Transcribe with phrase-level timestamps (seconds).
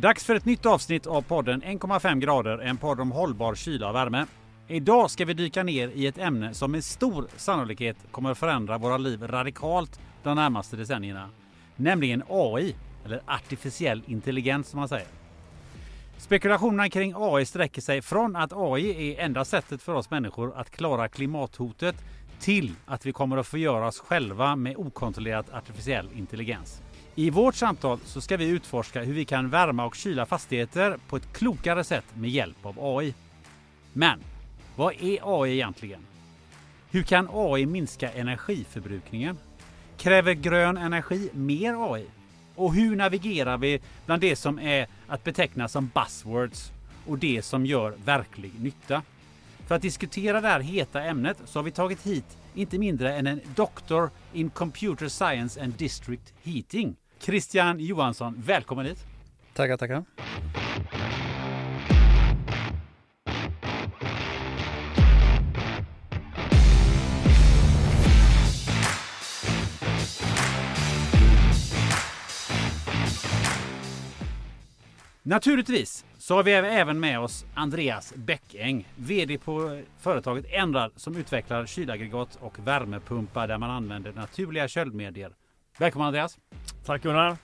[0.00, 3.94] Dags för ett nytt avsnitt av podden 1,5 grader, en podd om hållbar kyla och
[3.94, 4.26] värme.
[4.68, 8.78] Idag ska vi dyka ner i ett ämne som med stor sannolikhet kommer att förändra
[8.78, 11.30] våra liv radikalt de närmaste decennierna.
[11.76, 12.74] Nämligen AI,
[13.04, 15.08] eller artificiell intelligens som man säger.
[16.16, 20.70] Spekulationerna kring AI sträcker sig från att AI är enda sättet för oss människor att
[20.70, 21.96] klara klimathotet
[22.40, 26.82] till att vi kommer att förgöra oss själva med okontrollerat artificiell intelligens.
[27.18, 31.16] I vårt samtal så ska vi utforska hur vi kan värma och kyla fastigheter på
[31.16, 33.14] ett klokare sätt med hjälp av AI.
[33.92, 34.20] Men
[34.76, 36.00] vad är AI egentligen?
[36.90, 39.38] Hur kan AI minska energiförbrukningen?
[39.96, 42.06] Kräver grön energi mer AI?
[42.54, 46.72] Och hur navigerar vi bland det som är att beteckna som buzzwords
[47.06, 49.02] och det som gör verklig nytta?
[49.66, 53.26] För att diskutera det här heta ämnet så har vi tagit hit inte mindre än
[53.26, 56.96] en doktor in Computer Science and District Heating.
[57.20, 58.98] Christian Johansson, välkommen hit!
[59.54, 60.04] Tackar, tackar!
[75.22, 81.66] Naturligtvis så har vi även med oss Andreas Bäckäng, VD på företaget Enrad som utvecklar
[81.66, 85.32] kylaggregat och värmepumpar där man använder naturliga köldmedier.
[85.80, 86.38] Välkommen Andreas!
[86.84, 87.36] Tack Gunnar!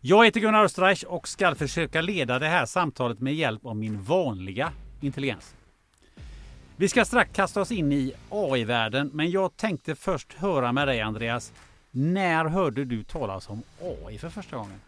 [0.00, 4.02] Jag heter Gunnar Österreich och ska försöka leda det här samtalet med hjälp av min
[4.02, 5.54] vanliga intelligens.
[6.76, 11.00] Vi ska strax kasta oss in i AI-världen, men jag tänkte först höra med dig
[11.00, 11.52] Andreas.
[11.90, 14.80] När hörde du talas om AI för första gången?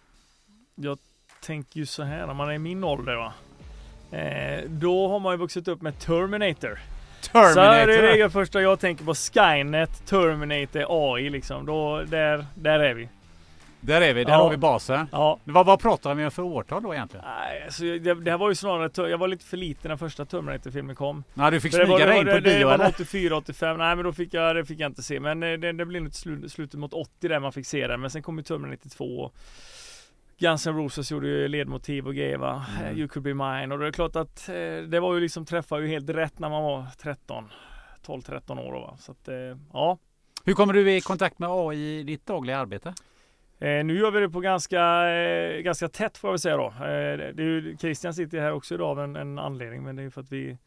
[0.75, 0.99] Jag
[1.43, 3.33] tänker ju så här, när man är i min ålder va.
[4.19, 6.79] Eh, då har man ju vuxit upp med Terminator.
[7.33, 7.55] Terminator?
[7.55, 9.15] Så är det det första jag tänker på.
[9.15, 11.67] Skynet, Terminator, AI liksom.
[11.67, 13.09] Då, där, där är vi.
[13.81, 14.37] Där är vi, där Ja.
[14.39, 15.09] har vi basen.
[15.13, 15.39] Ja.
[15.45, 17.27] Vad, vad pratar vi om för årtal då egentligen?
[17.27, 20.25] Nej, alltså, det, det här var ju snarare, jag var lite för liten när första
[20.25, 21.25] Terminator-filmen kom.
[21.35, 22.89] Ja, du fick För det smyga var, dig in det, på det bio var eller?
[22.89, 23.79] 84, 85.
[23.79, 25.21] Nej men då fick jag, det fick jag inte se.
[25.21, 28.01] Men eh, det, det blev nog slu, slutet mot 80 där man fick se den.
[28.01, 29.05] Men sen kom ju Terminator 2.
[29.05, 29.35] Och
[30.39, 32.67] Guns N' Roses gjorde ju ledmotiv och grejer va.
[32.81, 32.99] Mm.
[32.99, 33.75] You could be mine.
[33.75, 34.55] Och det är klart att eh,
[34.89, 37.49] det var ju liksom träffade ju helt rätt när man var 13.
[38.07, 38.97] 12-13 år då va.
[38.99, 39.99] Så att eh, ja.
[40.45, 42.95] Hur kommer du i kontakt med AI i ditt dagliga arbete?
[43.59, 46.67] Eh, nu gör vi det på ganska, eh, ganska tätt får jag väl säga då.
[46.67, 50.03] Eh, det är ju, Christian sitter här också idag av en, en anledning men det
[50.03, 50.59] är för att vi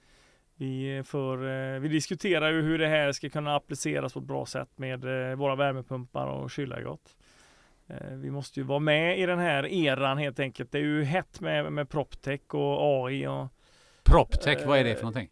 [0.56, 4.46] vi, för, eh, vi diskuterar ju hur det här ska kunna appliceras på ett bra
[4.46, 5.02] sätt med
[5.38, 7.16] våra värmepumpar och kylaggregat.
[7.90, 10.72] Eh, vi måste ju vara med i den här eran helt enkelt.
[10.72, 13.48] Det är ju hett med, med PropTech och AI och...
[14.04, 15.30] Proptech, vad är det för någonting?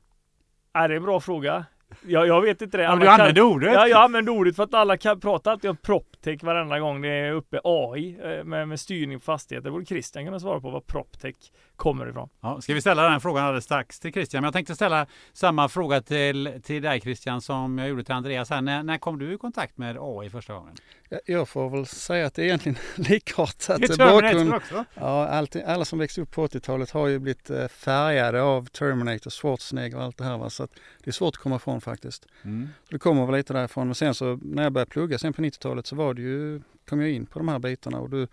[0.74, 1.66] Är det är en bra fråga.
[2.08, 2.84] Jag, jag vet inte det.
[2.84, 3.74] Ja, du använder ordet.
[3.74, 7.10] Ja, jag använder ordet för att alla kan prata alltid om PropTech varenda gång det
[7.10, 9.66] är uppe AI eh, med, med styrning på fastigheter.
[9.66, 11.36] Det borde Christian kunna svara på var PropTech
[11.78, 12.30] kommer ifrån.
[12.42, 14.42] Ja, ska vi ställa den frågan alldeles strax till Christian?
[14.42, 18.50] Men jag tänkte ställa samma fråga till, till dig Christian som jag gjorde till Andreas.
[18.50, 18.62] Här.
[18.62, 20.76] När, när kom du i kontakt med AI första gången?
[21.10, 23.80] Ja, Jag får väl säga att det är egentligen likartat.
[23.82, 24.86] Det är Terminator Bakgrund, också.
[24.94, 29.30] ja, alltid, alla som växte upp på 80-talet har ju blivit eh, färgade av Terminator,
[29.32, 30.38] Schwarzenegger och allt det här.
[30.38, 30.50] Va?
[30.50, 30.72] Så att
[31.04, 32.26] det är svårt att komma ifrån faktiskt.
[32.44, 32.70] Mm.
[32.90, 33.88] Det kommer väl lite därifrån.
[33.88, 37.02] Men sen så när jag började plugga sen på 90-talet så var det ju, kom
[37.02, 38.00] jag in på de här bitarna.
[38.00, 38.28] Och du,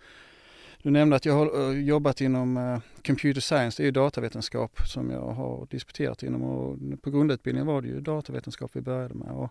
[0.85, 4.79] du nämnde att jag har eh, jobbat inom eh, computer science, det är ju datavetenskap
[4.87, 6.41] som jag har disputerat inom.
[6.43, 9.31] Och på grundutbildningen var det ju datavetenskap vi började med.
[9.31, 9.49] Och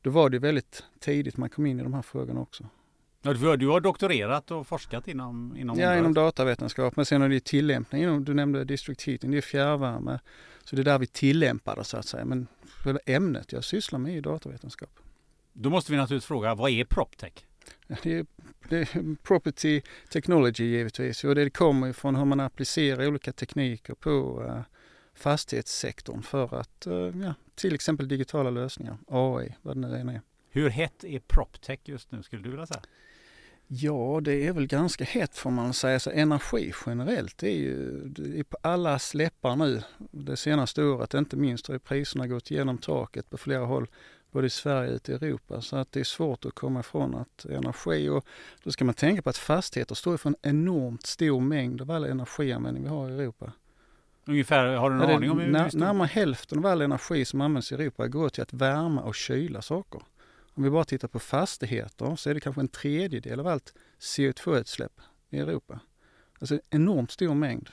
[0.00, 2.64] då var det ju väldigt tidigt man kom in i de här frågorna också.
[3.22, 6.96] Ja, du, har- du har doktorerat och forskat inom, inom Ja, inom datavetenskap.
[6.96, 8.24] Men sen är det tillämpning.
[8.24, 10.18] Du nämnde district heating, det är fjärrvärme.
[10.64, 12.24] Så det är där vi tillämpar det så att säga.
[12.24, 12.46] Men
[13.06, 14.90] ämnet jag sysslar med är datavetenskap.
[15.52, 17.32] Då måste vi naturligtvis fråga, vad är Proptech?
[18.02, 18.26] Det är,
[18.68, 21.24] det är property technology givetvis.
[21.24, 24.62] Och det kommer ju från hur man applicerar olika tekniker på eh,
[25.14, 30.20] fastighetssektorn för att, eh, ja, till exempel digitala lösningar, AI, vad det nu än är.
[30.50, 32.82] Hur hett är Proptech just nu skulle du vilja säga?
[33.66, 36.00] Ja, det är väl ganska hett får man säga.
[36.00, 41.14] Så energi generellt är ju det är på allas läppar nu det senaste året.
[41.14, 43.86] Inte minst har priserna gått igenom taket på flera håll,
[44.32, 45.60] både i Sverige och ute i Europa.
[45.60, 48.26] Så att det är svårt att komma ifrån att energi och
[48.64, 52.04] då ska man tänka på att fastigheter står för en enormt stor mängd av all
[52.04, 53.52] energianvändning vi har i Europa.
[54.24, 57.72] Ungefär, har du någon aning om hur när, närmare hälften av all energi som används
[57.72, 60.02] i Europa går till att värma och kyla saker.
[60.54, 65.00] Om vi bara tittar på fastigheter så är det kanske en tredjedel av allt CO2-utsläpp
[65.30, 65.80] i Europa.
[66.38, 67.70] Alltså en enormt stor mängd.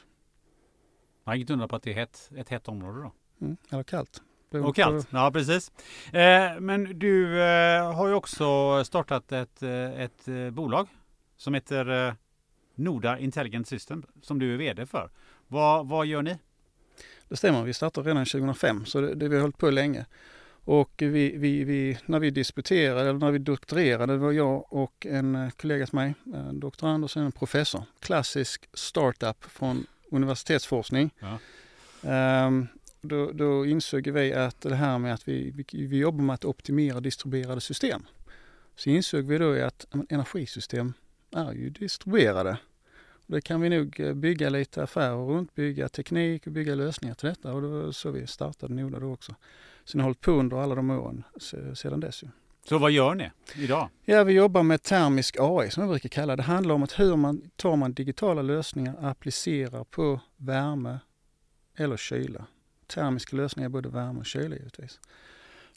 [1.23, 3.11] Man inget undra på att det är hett, ett hett område då.
[3.45, 4.21] Mm, eller kallt.
[4.51, 5.71] Och kallt, ja precis.
[6.13, 10.87] Eh, men du eh, har ju också startat ett, eh, ett eh, bolag
[11.37, 12.13] som heter eh,
[12.75, 15.09] Noda Intelligent System som du är VD för.
[15.47, 16.37] Vad, vad gör ni?
[17.29, 20.05] Det stämmer, vi startade redan 2005 så det, det vi har hållit på länge.
[20.65, 25.05] Och vi, vi, vi, när vi disputerade, eller när vi doktorerade, det var jag och
[25.05, 27.83] en eh, kollega till mig, en doktorand och sen en professor.
[27.99, 31.11] Klassisk startup från universitetsforskning.
[31.19, 31.37] Ja.
[32.45, 32.67] Um,
[33.01, 36.45] då, då insåg vi att det här med att vi, vi, vi jobbar med att
[36.45, 38.05] optimera distribuerade system.
[38.75, 40.93] Så insåg vi då att energisystem
[41.31, 42.57] är ju distribuerade.
[43.27, 47.29] Det kan vi nog eh, bygga lite affärer runt, bygga teknik och bygga lösningar till
[47.29, 49.35] detta och det var så vi startade Noda då också.
[49.83, 51.23] Så ni har hållit på under alla de åren
[51.75, 52.23] sedan dess.
[52.23, 52.27] Ju.
[52.69, 53.89] Så vad gör ni idag?
[54.05, 56.41] Ja, vi jobbar med termisk AI som jag brukar kalla det.
[56.41, 60.99] Det handlar om att hur man tar man digitala lösningar och applicerar på värme
[61.75, 62.45] eller kyla.
[62.89, 64.99] Termiska lösningar både värme och kyla givetvis.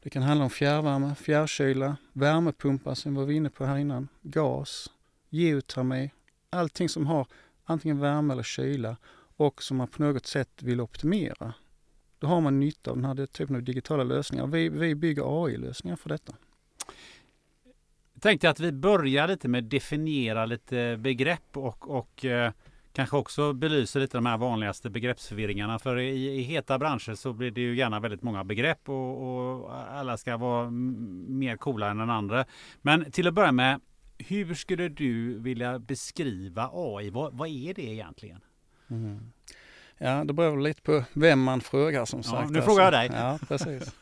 [0.02, 4.90] Det kan handla om fjärrvärme, fjärrkyla, värmepumpar som vi var inne på här innan, gas,
[5.28, 6.10] geotermi,
[6.50, 7.26] allting som har
[7.64, 8.96] antingen värme eller kyla
[9.36, 11.54] och som man på något sätt vill optimera.
[12.18, 14.46] Då har man nytta av den här typen av digitala lösningar.
[14.46, 16.34] Vi, vi bygger AI-lösningar för detta.
[18.12, 22.52] Jag tänkte att vi börjar lite med att definiera lite begrepp och, och eh,
[22.92, 25.78] kanske också belyser lite de här vanligaste begreppsförvirringarna.
[25.78, 29.74] För i, i heta branscher så blir det ju gärna väldigt många begrepp och, och
[29.90, 32.44] alla ska vara mer coola än den andra.
[32.82, 33.80] Men till att börja med,
[34.18, 37.10] hur skulle du vilja beskriva AI?
[37.10, 38.40] Vad, vad är det egentligen?
[38.90, 39.32] Mm.
[39.98, 42.44] Ja, det beror lite på vem man frågar som sagt.
[42.44, 43.10] Ja, nu frågar jag dig.
[43.12, 43.94] Ja, precis.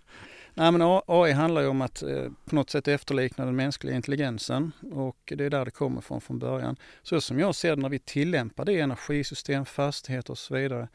[0.54, 4.72] Nej, men AI handlar ju om att eh, på något sätt efterlikna den mänskliga intelligensen
[4.92, 6.76] och det är där det kommer från från början.
[7.02, 10.88] Så som jag ser det när vi tillämpar det i energisystem, fastigheter och så vidare,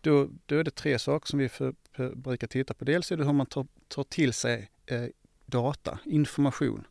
[0.00, 2.84] då, då är det tre saker som vi för, för, brukar titta på.
[2.84, 5.04] Dels är det hur man tar, tar till sig eh,
[5.46, 6.86] data, information.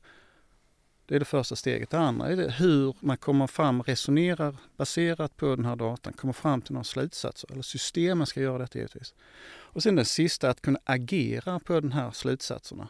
[1.10, 1.90] Det är det första steget.
[1.90, 6.34] Det andra är det hur man kommer fram, resonerar baserat på den här datan, kommer
[6.34, 7.52] fram till några slutsatser.
[7.52, 9.14] Eller systemen ska göra detta givetvis.
[9.50, 12.88] Och sen det sista, att kunna agera på de här slutsatserna.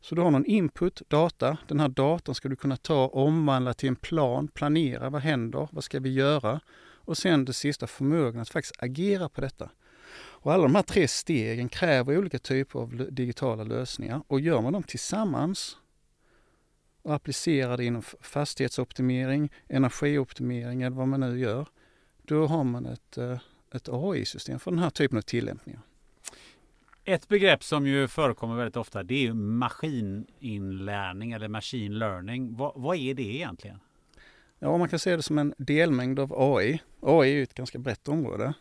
[0.00, 1.58] Så du har någon input, data.
[1.68, 5.10] Den här datan ska du kunna ta omvandla till en plan, planera.
[5.10, 5.68] Vad händer?
[5.72, 6.60] Vad ska vi göra?
[6.94, 9.70] Och sen det sista, förmågan att faktiskt agera på detta.
[10.18, 14.72] Och alla de här tre stegen kräver olika typer av digitala lösningar och gör man
[14.72, 15.76] dem tillsammans
[17.06, 21.66] och applicerar det inom fastighetsoptimering, energioptimering eller vad man nu gör,
[22.22, 23.38] då har man ett, eh,
[23.74, 25.80] ett AI-system för den här typen av tillämpningar.
[27.04, 32.56] Ett begrepp som ju förekommer väldigt ofta det är ju maskininlärning eller machine learning.
[32.56, 33.78] Vad, vad är det egentligen?
[34.58, 36.82] Ja, man kan se det som en delmängd av AI.
[37.00, 38.54] AI är ju ett ganska brett område.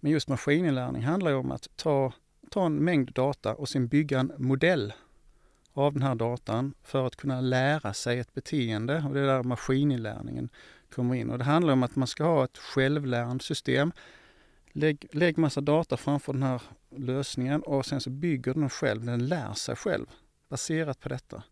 [0.00, 2.12] Men just maskininlärning handlar ju om att ta,
[2.50, 4.92] ta en mängd data och sen bygga en modell
[5.76, 9.42] av den här datan för att kunna lära sig ett beteende och det är där
[9.42, 10.48] maskininlärningen
[10.94, 11.30] kommer in.
[11.30, 13.92] Och det handlar om att man ska ha ett självlärande system.
[14.72, 16.62] Lägg, lägg massa data framför den här
[16.96, 20.06] lösningen och sen så bygger den själv, den lär sig själv
[20.48, 21.42] baserat på detta.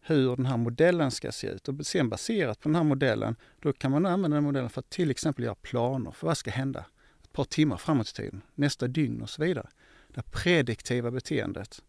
[0.00, 3.72] Hur den här modellen ska se ut och sen baserat på den här modellen, då
[3.72, 6.84] kan man använda den modellen för att till exempel göra planer för vad ska hända
[7.22, 9.68] ett par timmar framåt i tiden, nästa dygn och så vidare.
[10.08, 11.82] Det prediktiva beteendet.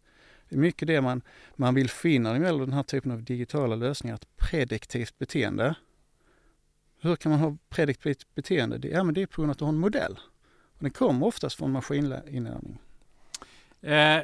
[0.54, 1.22] Det är mycket det man,
[1.56, 5.74] man vill finna när det gäller den här typen av digitala lösningar, ett prediktivt beteende.
[7.00, 8.78] Hur kan man ha prediktivt beteende?
[8.78, 10.18] Det, ja, men det är på grund av att du har en modell.
[10.72, 12.78] Och den kommer oftast från maskininlärning.
[13.80, 14.20] Eh,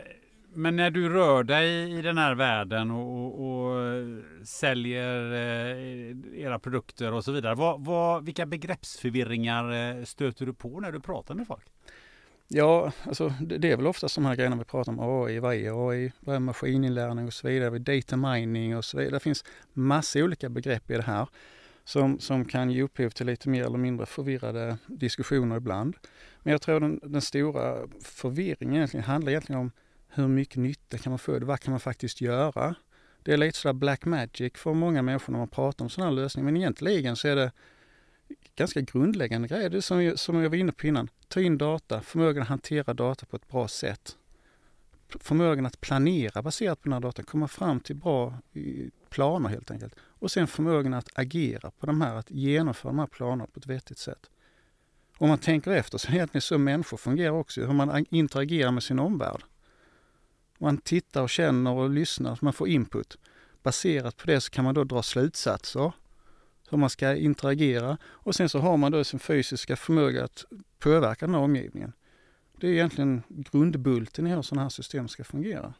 [0.54, 4.02] men när du rör dig i den här världen och, och, och
[4.44, 7.54] säljer eh, era produkter och så vidare.
[7.54, 11.66] Vad, vad, vilka begreppsförvirringar eh, stöter du på när du pratar med folk?
[12.52, 15.54] Ja, alltså det, det är väl oftast de här grejerna vi pratar om AI, vad
[15.54, 19.16] är AI, vad är maskininlärning och så vidare, data mining och så vidare.
[19.16, 21.28] Det finns massa olika begrepp i det här
[21.84, 25.96] som, som kan ge upphov till lite mer eller mindre förvirrade diskussioner ibland.
[26.42, 29.72] Men jag tror den, den stora förvirringen egentligen handlar egentligen om
[30.08, 32.74] hur mycket nytta kan man få, vad kan man faktiskt göra?
[33.22, 36.16] Det är lite sådär black magic för många människor när man pratar om sådana här
[36.16, 37.52] lösningar, men egentligen så är det
[38.60, 39.70] ganska grundläggande grejer.
[39.70, 41.08] Det är som, som jag var inne på innan.
[41.28, 44.16] Ta in data, förmågan att hantera data på ett bra sätt.
[45.08, 48.38] Förmågan att planera baserat på den här datan, komma fram till bra
[49.10, 49.94] planer helt enkelt.
[50.00, 53.66] Och sen förmågan att agera på de här, att genomföra de här planerna på ett
[53.66, 54.30] vettigt sätt.
[55.18, 58.70] Om man tänker efter så är det egentligen så människor fungerar också, hur man interagerar
[58.70, 59.42] med sin omvärld.
[60.58, 63.16] Man tittar och känner och lyssnar, man får input.
[63.62, 65.92] Baserat på det så kan man då dra slutsatser
[66.70, 70.44] hur man ska interagera och sen så har man då sin fysiska förmåga att
[70.78, 71.92] påverka den här omgivningen.
[72.60, 75.74] Det är egentligen grundbulten i hur sådana här system ska fungera.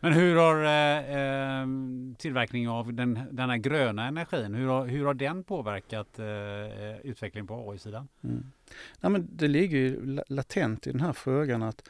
[0.00, 1.66] Men hur har eh, eh,
[2.18, 7.46] tillverkning av den, den här gröna energin, hur har, hur har den påverkat eh, utvecklingen
[7.46, 8.08] på AI-sidan?
[8.24, 8.44] Mm.
[9.00, 11.88] Men det ligger ju latent i den här frågan att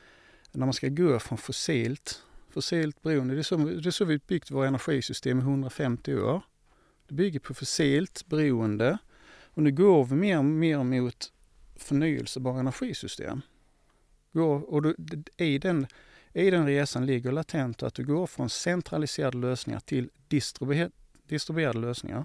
[0.53, 4.19] när man ska gå från fossilt, fossilt beroende, det är så, det är så vi
[4.19, 6.43] byggt våra energisystem i 150 år.
[7.09, 8.99] Det bygger på fossilt beroende
[9.57, 11.33] och nu går vi mer och mer mot
[11.77, 13.41] förnyelsebara energisystem.
[14.33, 14.95] Går, och då,
[15.37, 15.87] i, den,
[16.33, 20.91] I den resan ligger latent att du går från centraliserade lösningar till distribuer,
[21.27, 22.25] distribuerade lösningar.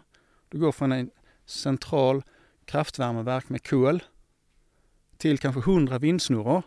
[0.50, 1.12] Du går från en
[1.46, 2.24] central
[2.66, 4.04] kraftvärmeverk med kol
[5.18, 6.64] till kanske 100 vindsnurror,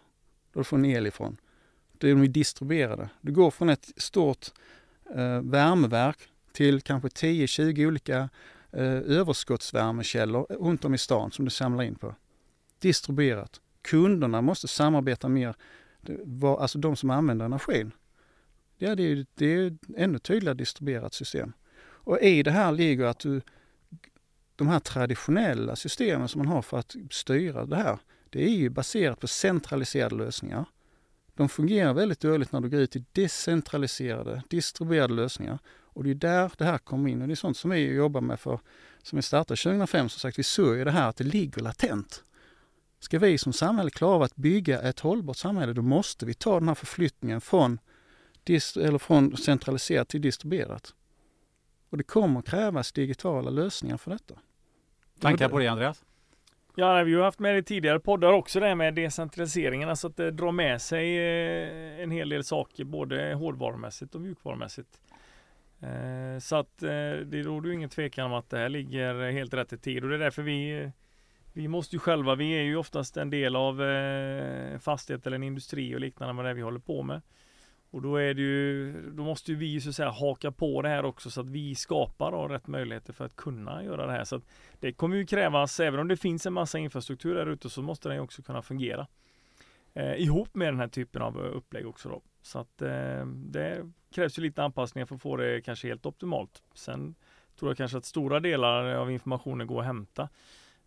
[0.52, 1.36] då du får en el ifrån.
[1.92, 3.08] Då är de distribuerade.
[3.20, 4.52] Du går från ett stort
[5.14, 6.18] eh, värmeverk
[6.54, 8.28] till kanske 10-20 olika
[8.72, 12.14] eh, överskottsvärmekällor eh, runt om i stan som du samlar in på.
[12.78, 13.60] Distribuerat.
[13.82, 15.54] Kunderna måste samarbeta mer,
[16.58, 17.92] alltså de som använder energin.
[18.76, 21.52] Ja, det är, det är ännu tydligare distribuerat system.
[21.80, 23.40] Och i det här ligger att du,
[24.56, 27.98] de här traditionella systemen som man har för att styra det här,
[28.30, 30.64] det är ju baserat på centraliserade lösningar.
[31.34, 35.58] De fungerar väldigt dåligt när du går ut i decentraliserade, distribuerade lösningar.
[35.94, 38.20] Och det är där det här kommer in och det är sånt som vi jobbar
[38.20, 38.60] med för,
[39.02, 42.24] som vi startade 2005, som sagt, vi såg ju det här att det ligger latent.
[42.98, 46.58] Ska vi som samhälle klara av att bygga ett hållbart samhälle, då måste vi ta
[46.58, 47.78] den här förflyttningen från,
[48.76, 50.94] eller från centraliserat till distribuerat.
[51.90, 54.34] Och det kommer krävas digitala lösningar för detta.
[55.20, 56.04] Tankar på det Andreas?
[56.76, 60.06] Ja, vi har haft med det i tidigare poddar också det här med decentraliseringen, alltså
[60.06, 65.00] att det drar med sig eh, en hel del saker, både hårdvarumässigt och mjukvarumässigt.
[65.84, 69.54] Eh, så att eh, det råder ju ingen tvekan om att det här ligger helt
[69.54, 70.90] rätt i tid och det är därför vi
[71.56, 75.42] vi måste ju själva, vi är ju oftast en del av eh, fastighet eller en
[75.42, 77.22] industri och liknande med det vi håller på med.
[77.90, 80.88] Och då är det ju, då måste ju vi så att säga haka på det
[80.88, 84.24] här också så att vi skapar då rätt möjligheter för att kunna göra det här.
[84.24, 84.42] Så att
[84.80, 88.08] det kommer ju krävas, även om det finns en massa infrastruktur där ute så måste
[88.08, 89.06] den ju också kunna fungera.
[89.94, 92.22] Eh, ihop med den här typen av upplägg också då.
[92.42, 96.62] Så att eh, det krävs ju lite anpassningar för att få det kanske helt optimalt.
[96.74, 97.14] Sen
[97.58, 100.28] tror jag kanske att stora delar av informationen går att hämta.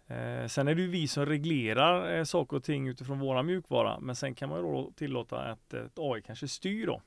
[0.08, 4.00] Eh, sen är det ju vi som reglerar eh, saker och ting utifrån våra mjukvara.
[4.00, 7.02] Men sen kan man ju då tillåta att ett AI kanske styr då.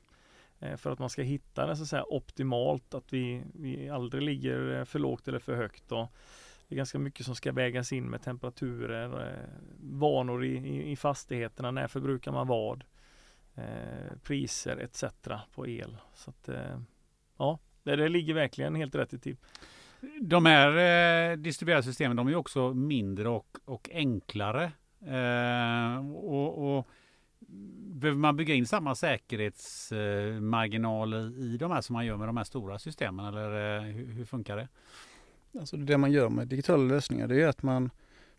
[0.61, 4.23] Eh, för att man ska hitta det så att säga optimalt, att vi, vi aldrig
[4.23, 5.83] ligger eh, för lågt eller för högt.
[5.87, 6.09] Då.
[6.67, 9.49] det är ganska mycket som ska vägas in med temperaturer, eh,
[9.81, 12.83] vanor i, i, i fastigheterna, när förbrukar man vad,
[13.55, 15.03] eh, priser etc.
[15.55, 15.97] på el.
[16.13, 16.49] Så att,
[17.37, 19.37] ja, det, det ligger verkligen helt rätt i tid.
[20.21, 24.71] De här eh, distribuerade systemen de är också mindre och, och enklare.
[25.05, 26.87] Eh, och, och,
[27.93, 32.43] Behöver man bygga in samma säkerhetsmarginal i de här som man gör med de här
[32.43, 34.67] stora systemen eller eh, hur, hur, funkar det?
[35.59, 37.89] Alltså det man gör med digitala lösningar det är att man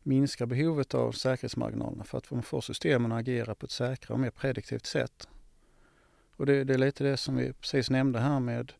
[0.03, 4.21] minskar behovet av säkerhetsmarginalerna för att man får systemen att agera på ett säkrare och
[4.21, 5.29] mer prediktivt sätt.
[6.37, 8.73] Och det, det är lite det som vi precis nämnde här med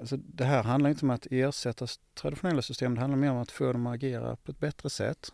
[0.00, 3.50] Alltså det här handlar inte om att ersätta traditionella system, det handlar mer om att
[3.50, 5.32] få dem att agera på ett bättre sätt.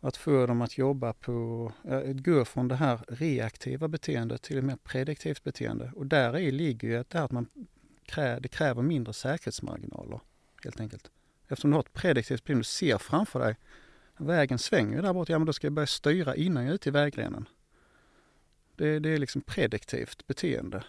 [0.00, 4.64] Att få dem att jobba på, att gå från det här reaktiva beteendet till ett
[4.64, 5.92] mer prediktivt beteende.
[5.96, 7.46] Och där i ligger ju det här att man
[8.06, 10.20] krä, det kräver mindre säkerhetsmarginaler
[10.64, 11.10] helt enkelt.
[11.48, 13.56] Eftersom du har ett prediktivt beteende, du ser framför dig,
[14.16, 16.88] vägen svänger där borta, ja men då ska jag börja styra innan jag är ute
[16.88, 17.48] i vägrenen.
[18.76, 20.84] Det, det är liksom prediktivt beteende.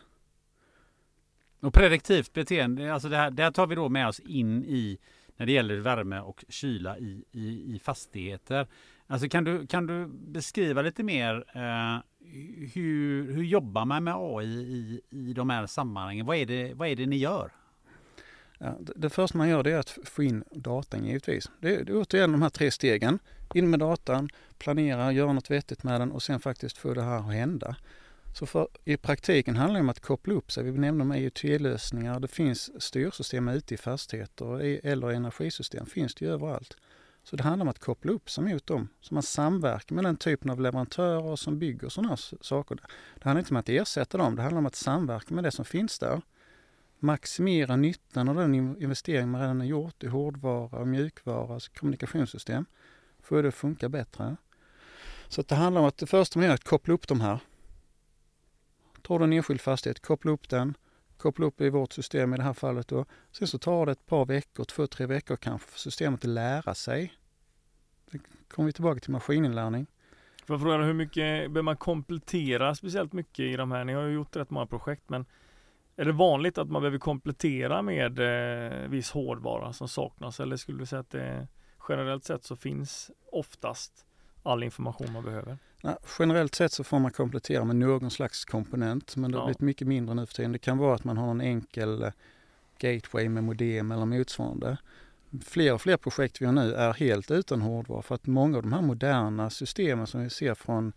[1.59, 4.97] Och prediktivt beteende, alltså det här, det här tar vi då med oss in i
[5.37, 8.67] när det gäller värme och kyla i, i, i fastigheter.
[9.07, 11.99] Alltså kan du, kan du beskriva lite mer eh,
[12.73, 16.25] hur, hur jobbar man med AI i, i de här sammanhangen?
[16.25, 17.51] Vad är det, vad är det ni gör?
[18.59, 21.51] Ja, det, det första man gör det är att få in datan givetvis.
[21.59, 23.19] Det, det är återigen de här tre stegen.
[23.53, 27.17] In med datan, planera, göra något vettigt med den och sen faktiskt få det här
[27.17, 27.75] att hända.
[28.33, 30.63] Så för, i praktiken handlar det om att koppla upp sig.
[30.63, 32.19] Vi nämnde om IoT-lösningar.
[32.19, 36.77] Det finns styrsystem ute i fastigheter eller energisystem finns det ju överallt.
[37.23, 38.87] Så det handlar om att koppla upp sig mot dem.
[39.01, 42.75] Så man samverkar med den typen av leverantörer som bygger sådana här saker.
[43.15, 45.65] Det handlar inte om att ersätta dem, det handlar om att samverka med det som
[45.65, 46.21] finns där.
[46.99, 52.65] Maximera nyttan av den investering man redan har gjort i hårdvara och mjukvara, alltså kommunikationssystem.
[53.19, 54.35] Få det att funka bättre.
[55.27, 57.39] Så det handlar om att det första man gör är att koppla upp de här
[59.05, 60.77] tar du en enskild fastighet, koppla upp den,
[61.17, 63.05] koppla upp i vårt system i det här fallet då.
[63.31, 66.73] Sen så tar det ett par veckor, två, tre veckor kanske för systemet att lära
[66.73, 67.13] sig.
[68.11, 69.87] Då kommer vi tillbaka till maskininlärning.
[70.45, 73.83] Får jag fråga hur mycket behöver man komplettera speciellt mycket i de här?
[73.83, 75.25] Ni har ju gjort rätt många projekt men
[75.97, 80.79] är det vanligt att man behöver komplettera med eh, viss hårdvara som saknas eller skulle
[80.79, 81.47] du säga att det
[81.89, 84.05] generellt sett så finns oftast
[84.43, 85.57] all information man behöver?
[85.81, 89.45] Ja, generellt sett så får man komplettera med någon slags komponent men det har Ja.
[89.47, 90.51] blivit mycket mindre nu för tiden.
[90.51, 92.11] Det kan vara att man har en enkel eh,
[92.79, 94.77] gateway med modem eller motsvarande.
[95.45, 98.63] Fler och fler projekt vi har nu är helt utan hårdvara för att många av
[98.63, 100.93] de här moderna systemen som vi ser från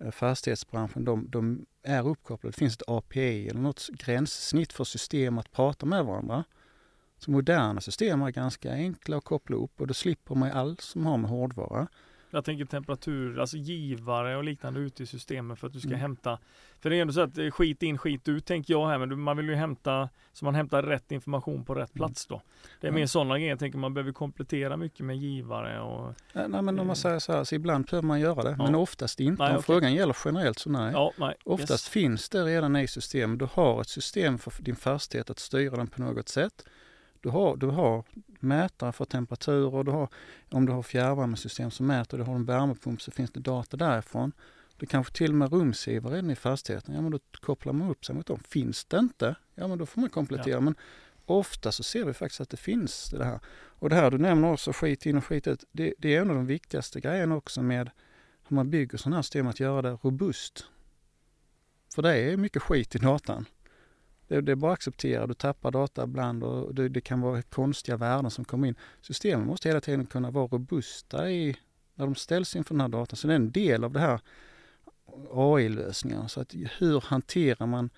[0.00, 2.52] Eh, fastighetsbranschen, de, de är uppkopplade.
[2.52, 6.44] Det finns ett API eller något gränssnitt för system att prata med varandra.
[7.18, 11.06] Så moderna system är ganska enkla att koppla upp och då slipper man allt som
[11.06, 11.88] har med hårdvara.
[12.32, 16.00] Jag tänker temperatur, alltså givare och liknande ute i systemet för att du ska Mm.
[16.00, 16.38] hämta.
[16.80, 19.20] För det är ändå så att eh, skit in, skit ut tänker jag här, men
[19.20, 21.96] man vill ju hämta så man hämtar rätt information på rätt Mm.
[22.08, 22.42] plats då.
[22.80, 23.50] Det är mer sådana grejer.
[23.50, 26.84] Jag tänker man behöver komplettera mycket med givare och Ja, Nej, men om Eh.
[26.84, 28.78] man säger så här, så ibland behöver man göra det, men Ja.
[28.78, 29.42] oftast inte.
[29.42, 29.64] Nej, Om okej.
[29.66, 30.92] frågan gäller generellt så nej.
[30.92, 31.34] ja, nej.
[31.44, 31.88] Oftast yes.
[31.88, 33.38] finns det redan i systemet.
[33.38, 36.64] Du har ett system för din fastighet att styra den på något sätt.
[37.20, 38.04] Du har, du har
[38.40, 40.08] mätare för temperatur du har,
[40.50, 44.32] om du har fjärrvärmesystem som mäter, du har en värmepump så finns det data därifrån.
[44.76, 48.04] Du kanske till och med rumsgivare redan i fastigheten, ja men då kopplar man upp
[48.04, 48.40] sig mot dem.
[48.48, 50.60] Finns det inte, ja men då får man komplettera.
[50.60, 50.74] Men
[51.26, 53.40] ofta så ser vi faktiskt att det finns det här.
[53.52, 56.30] Och det här du nämner också, skit in och skit ut, det, det är en
[56.30, 57.90] av de viktigaste grejerna också med
[58.48, 60.64] hur man bygger sådana här system, att göra det robust.
[61.94, 63.46] För det är mycket skit i datan.
[64.30, 67.42] Det, det är bara att acceptera, du tappar data ibland och det, det kan vara
[67.42, 68.74] konstiga värden som kommer in.
[69.00, 71.56] Systemen måste hela tiden kunna vara robusta i,
[71.94, 73.16] när de ställs inför den här datan.
[73.16, 74.20] Så det är en del av det här
[75.32, 76.28] AI-lösningar.
[76.28, 77.90] Så att hur hanterar man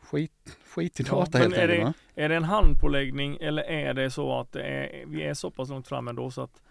[0.00, 1.96] skit, skit i Ja, data men helt är det- enkelt?
[1.96, 2.22] va?
[2.22, 5.68] Är det en handpåläggning eller är det så att det är, vi är så pass
[5.68, 6.62] långt fram ändå så att,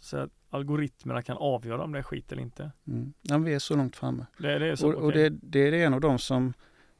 [0.00, 2.70] så att algoritmerna kan avgöra om det är skit eller inte?
[2.86, 3.12] Mm.
[3.22, 4.26] Ja, vi är så långt framme.
[4.38, 5.30] Det, det är så, Och, och okej.
[5.30, 6.52] det, det är en av de som,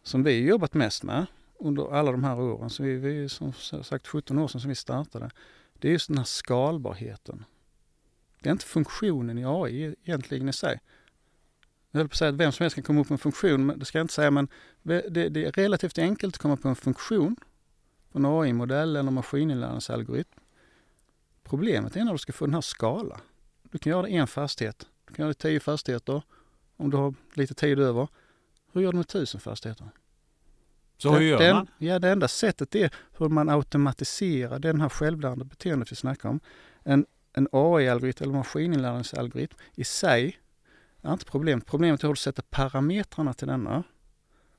[0.07, 1.27] som vi jobbat mest med
[1.59, 2.71] under alla de här åren.
[2.71, 5.31] Så vi, vi som sagt 17 år sedan som vi startade.
[5.79, 7.45] Det är just den här skalbarheten.
[8.41, 10.81] Det är inte funktionen i AI egentligen i sig.
[11.91, 13.67] Jag höll på att säga att vem som helst kan komma upp med en funktion,
[13.67, 14.49] men det ska jag inte säga, men
[14.83, 17.37] det, det är relativt enkelt att komma på en funktion
[18.13, 20.41] på en AI-modell eller maskininlärningsalgoritm.
[21.43, 23.21] Problemet är när du ska få den här skala.
[23.63, 26.23] Du kan göra det i en fastighet, du kan göra det i tio fastigheter,
[26.77, 28.09] om du har lite tid över.
[28.77, 29.89] Hur gör du med tusen fastigheter?
[30.99, 31.67] Så hur gör den, man?
[31.79, 36.41] Ja, det enda sättet är hur man automatiserar den här självlärande beteendet vi snackar om.
[36.83, 40.39] En, en AI-algoritm eller maskininlärningsalgoritm i sig
[41.03, 41.67] är inte problemet.
[41.67, 43.83] Problemet är hur du sätter parametrarna till denna.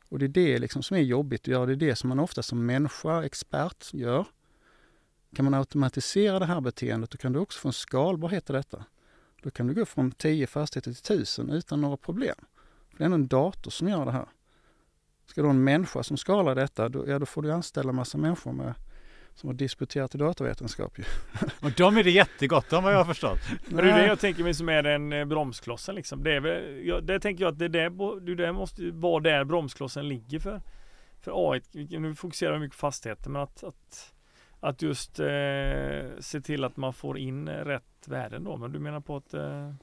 [0.10, 1.66] Och det är det liksom som är jobbigt att göra.
[1.66, 4.26] Det är det som man ofta som människa, expert, gör.
[5.36, 8.86] Kan man automatisera det här beteendet då kan du också få en skalbarhet i detta.
[9.42, 12.36] Då kan du gå från 10 fastigheter till 1000 utan några problem.
[12.98, 14.26] För det är ändå en dator som gör det här.
[15.26, 18.18] Ska du ha en människa som skalar detta, då, ja, då får du anställa massa
[18.18, 18.74] människor med,
[19.36, 21.00] som har disputerat i datavetenskap.
[21.00, 21.04] Ju.
[21.68, 23.40] Och de är det jättegott om vad jag har förstått.
[23.66, 26.24] Men det är det jag tänker mig som är den eh, bromsklossen liksom.
[26.24, 29.20] Det är väl, jag, det tänker jag att det, där, det där måste ju vara
[29.20, 30.62] där bromsklossen ligger för,
[31.22, 31.62] för AI.
[32.00, 34.14] Nu fokuserar vi mycket på fastigheter men att, att,
[34.60, 35.26] att just eh,
[36.20, 38.58] se till att man får in eh, rätt värden då.
[38.58, 39.74] Men du menar på att eh,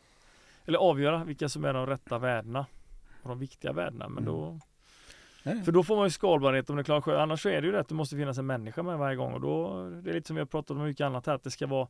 [0.67, 2.67] eller avgöra vilka som är de rätta värdena
[3.25, 4.09] och de viktiga värdena.
[4.09, 4.35] Men Mm.
[4.35, 4.59] då,
[5.65, 7.19] för då får man ju skalbarhet om det klarar själv.
[7.19, 9.33] Annars så är det ju det att det måste finnas en människa med varje gång
[9.33, 11.51] och då det är lite som vi har pratat om mycket annat här att det
[11.51, 11.89] ska vara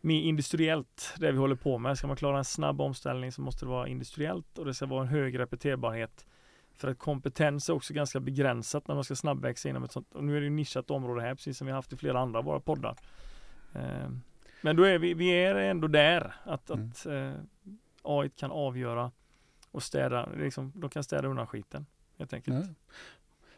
[0.00, 1.98] mer industriellt det vi håller på med.
[1.98, 5.02] Ska man klara en snabb omställning så måste det vara industriellt och det ska vara
[5.02, 6.26] en hög repeterbarhet.
[6.76, 10.14] För att kompetens är också ganska begränsat när man ska snabbväxa inom ett sånt.
[10.14, 12.20] Och nu är det ju nischat område här precis som vi har haft i flera
[12.20, 12.96] andra av våra poddar.
[13.74, 14.10] Eh,
[14.62, 16.88] Men då är vi, vi är ändå där att, Mm.
[16.90, 17.32] att eh,
[18.02, 19.10] AI kan avgöra
[19.70, 21.86] och städa, liksom, de kan städa undan skiten
[22.18, 22.56] helt enkelt.
[22.56, 22.74] Ja.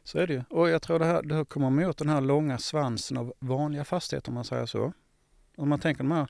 [0.02, 0.42] Så är det ju.
[0.50, 3.84] Och jag tror det här, det här kommer mot den här långa svansen av vanliga
[3.84, 4.92] fastigheter om man säger så.
[5.56, 6.28] Om man tänker de här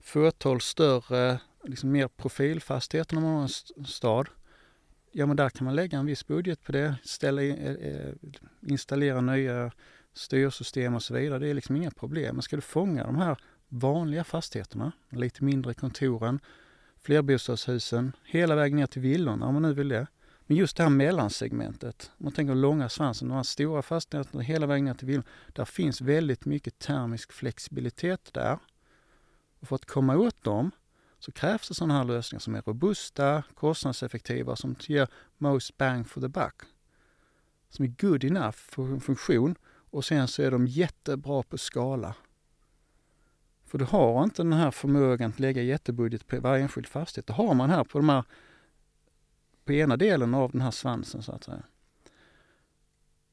[0.00, 4.28] fåtal större, liksom mer profilfastigheter när man har en stad.
[5.12, 8.14] Ja men där kan man lägga en viss budget på det, ställa in, eh, eh,
[8.60, 9.72] installera nya
[10.12, 11.38] styrsystem och så vidare.
[11.38, 12.36] Det är liksom inga problem.
[12.36, 13.36] Men ska du fånga de här
[13.68, 16.40] vanliga fastigheterna, lite mindre kontoren,
[17.02, 20.06] flerbostadshusen, hela vägen ner till villorna om man nu vill det.
[20.46, 24.66] Men just det här mellansegmentet, om man tänker långa svansen, de här stora fastigheterna hela
[24.66, 25.28] vägen ner till villorna.
[25.46, 28.58] Där finns väldigt mycket termisk flexibilitet där.
[29.60, 30.70] Och för att komma åt dem
[31.18, 35.08] så krävs det sådana här lösningar som är robusta, kostnadseffektiva, som ger
[35.38, 36.62] most bang for the buck.
[37.68, 39.56] Som är good enough för en funktion
[39.90, 42.14] och sen så är de jättebra på skala.
[43.70, 47.26] För du har inte den här förmågan att lägga jättebudget på varje enskild fastighet.
[47.26, 48.24] Det har man här på de här
[49.64, 51.62] på ena delen av den här svansen så att säga.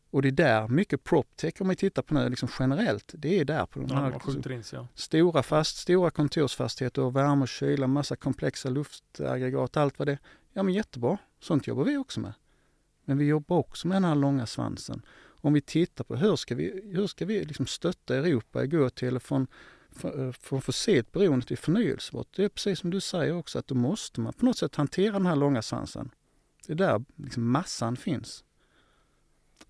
[0.09, 3.45] Och det är där mycket proptech, om vi tittar på nu liksom generellt, det är
[3.45, 4.87] där på de Ja, här skjuter in ja.
[4.95, 10.19] stora, fast, stora kontorsfastigheter och värme och kyla, massa komplexa luftaggregat, allt vad det är.
[10.53, 12.33] Ja men jättebra, sånt jobbar vi också med.
[13.05, 15.01] Men vi jobbar också med den här långa svansen.
[15.41, 19.19] Om vi tittar på hur ska vi, hur ska vi liksom stötta Europa gå till
[19.19, 19.47] från,
[19.97, 22.27] från, från fossilt beroende till förnyelsebart.
[22.35, 25.11] Det är precis som du säger också att då måste man på något sätt hantera
[25.11, 26.11] den här långa svansen.
[26.67, 28.43] Det är där liksom massan finns.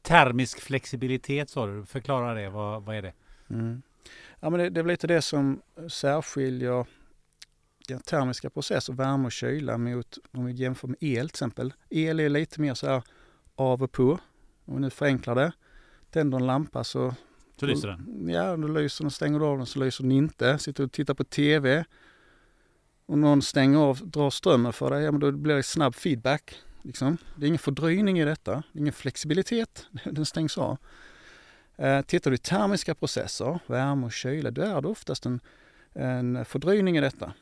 [0.02, 1.86] Termisk flexibilitet sa du.
[1.86, 2.50] Förklara det.
[2.50, 3.14] Vad, vad är det?
[3.50, 3.82] Mm.
[4.40, 6.86] Ja, men det, det är väl lite det som särskiljer
[7.88, 11.74] ja, termiska processer, värme och kyla mot, om vi jämför med el till exempel.
[11.90, 13.04] El är lite mer så här
[13.56, 14.20] av och på.
[14.66, 15.52] Om vi nu förenklar det.
[16.12, 17.16] Tänder en lampa så,
[17.60, 18.30] Så lyser den.
[18.30, 20.58] ja, då lyser den, stänger du av den så lyser den inte.
[20.58, 21.86] Sitter och tittar på TV
[23.06, 26.56] och någon stänger av, drar strömmen för dig, ja men då blir det snabb feedback.
[26.82, 27.18] Liksom.
[27.36, 30.78] Det är ingen fördröjning i detta, det är ingen flexibilitet, den stängs av.
[31.76, 35.40] Eh, tittar du i termiska processer, värme och kyla, då är det oftast en,
[35.94, 37.34] en fördröjning i detta.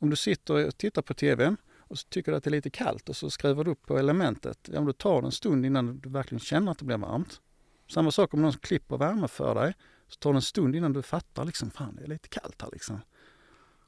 [0.00, 2.70] Om du sitter och tittar på TV och så tycker du att det är lite
[2.70, 5.66] kallt och så skruvar du upp på elementet, ja men då tar det en stund
[5.66, 7.40] innan du verkligen känner att det blir varmt.
[7.88, 9.74] Samma sak om någon klipper värme för dig,
[10.08, 12.68] så tar det en stund innan du fattar liksom, fan det är lite kallt här
[12.72, 13.00] liksom.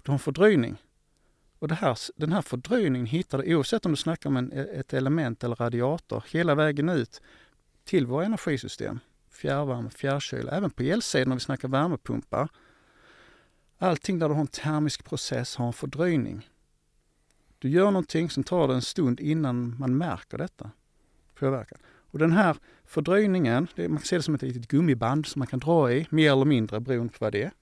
[0.03, 0.77] Du har en fördröjning.
[1.59, 4.67] Och det här, den här fördröjningen hittar du oavsett om du snackar om en, e,
[4.73, 7.21] ett element eller radiator, hela vägen ut
[7.85, 8.99] till våra energisystem.
[9.31, 12.49] Fjärrvärme, fjärrkyla, även på elsidan när vi snackar värmepumpar.
[13.79, 16.49] Allting där du har en termisk process har en fördröjning.
[17.59, 20.71] Du gör någonting, som tar det en stund innan man märker detta.
[21.35, 21.79] Påverkan.
[21.87, 22.57] Och den här
[22.90, 26.07] fördröjningen, det, man kan se det som ett litet gummiband som man kan dra i,
[26.11, 27.53] mer eller mindre beroende på vad det är.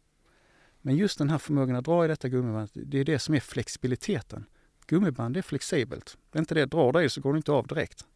[0.80, 3.40] Men just den här förmågan att dra i detta gummiband, det är det som är
[3.40, 4.44] flexibiliteten.
[4.86, 6.18] Gummiband är flexibelt.
[6.30, 8.06] Det är inte det, drar i så går det inte av direkt.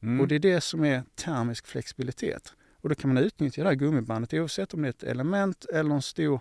[0.00, 0.20] Mm.
[0.20, 2.54] Och det är det som är termisk flexibilitet.
[2.74, 5.94] Och då kan man utnyttja det här gummibandet oavsett om det är ett element eller
[5.94, 6.40] en stor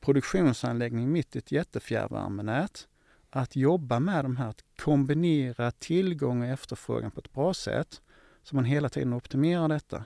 [0.00, 2.88] produktionsanläggning mitt i ett jättefjärrvärmenät.
[3.36, 8.02] Att jobba med de här, att kombinera tillgång och efterfrågan på ett bra sätt
[8.42, 10.04] så man hela tiden optimerar detta.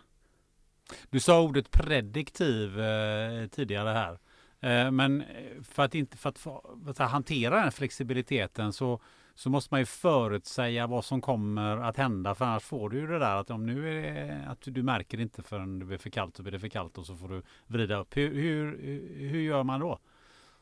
[1.11, 4.19] Du sa ordet prediktiv eh, tidigare här.
[4.61, 9.01] Eh, men eh, för att, inte, för att, för att hantera den här flexibiliteten så,
[9.35, 12.35] så måste man ju förutsäga vad som kommer att hända.
[12.35, 15.21] För annars får du ju det där att om nu är det, att du märker
[15.21, 17.43] inte förrän det blir för kallt så blir det för kallt och så får du
[17.67, 18.17] vrida upp.
[18.17, 18.79] Hur, hur,
[19.29, 19.99] hur gör man då?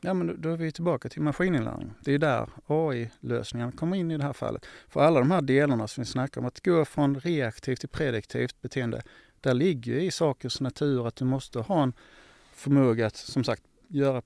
[0.01, 1.93] Ja, men då- är vi tillbaka till maskininlärning.
[2.01, 4.65] Det är där AI-lösningarna kommer in i det här fallet.
[4.87, 8.61] För alla de här delarna som vi snackar om, att gå från reaktivt till prediktivt
[8.61, 9.01] beteende,
[9.41, 11.93] där ligger ju i sakens natur att du måste ha en
[12.53, 14.21] förmåga att, som sagt, göra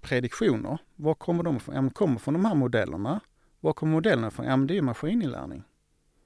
[0.00, 0.78] prediktioner.
[0.96, 1.74] Var kommer de ifrån?
[1.74, 3.20] Ja, de kommer från de här modellerna.
[3.60, 4.46] Var kommer modellerna ifrån?
[4.46, 5.62] Ja, men det är ju maskininlärning.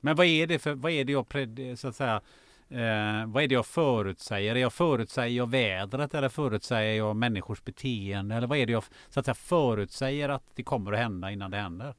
[0.01, 2.21] Men vad är det för, vad är det jag pred, så att säga,
[2.71, 4.55] eh, vad är det jag förutsäger?
[4.57, 8.35] Är jag förutsäger jag vädret eller förutsäger jag människors beteende?
[8.35, 11.51] Eller vad är det jag så att säga, förutsäger att det kommer att hända innan
[11.51, 11.95] det händer?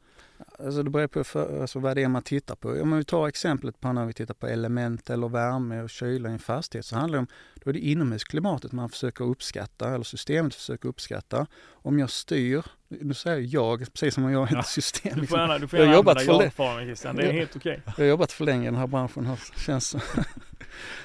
[0.60, 2.69] Alltså det beror på för, alltså vad det är man tittar på.
[2.69, 6.32] Om vi tar exemplet på när vi tittar på element eller värme och kyla i
[6.34, 7.27] en fastighet så handlar det om,
[7.63, 11.47] då är det inomhusklimatet man försöker uppskatta, eller systemet försöker uppskatta.
[11.69, 14.60] Om jag styr, nu säger jag precis som om jag är Ja.
[14.60, 15.10] ett system.
[15.10, 15.39] Du får Liksom.
[15.39, 17.82] gärna, du får Jag har gärna jobbat för Christian, det är helt okej.
[17.86, 19.25] Jag har jobbat för länge i den här branschen.
[19.25, 19.99] Här känns så.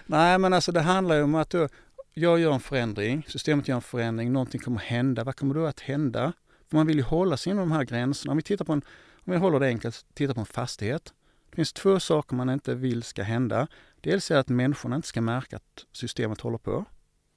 [0.07, 1.69] Nej men alltså det handlar ju om att då,
[2.15, 5.25] jag gör en förändring, systemet gör en förändring, någonting kommer hända.
[5.25, 6.33] Vad kommer då att hända?
[6.71, 8.31] För man vill ju hålla sig inom de här gränserna.
[8.31, 8.83] Om vi tittar på en,
[9.25, 11.15] om jag håller det enkelt, tittar på en fastighet.
[11.51, 13.67] Det finns två saker man inte vill ska hända.
[14.01, 16.85] Dels är att människorna inte ska märka att systemet håller på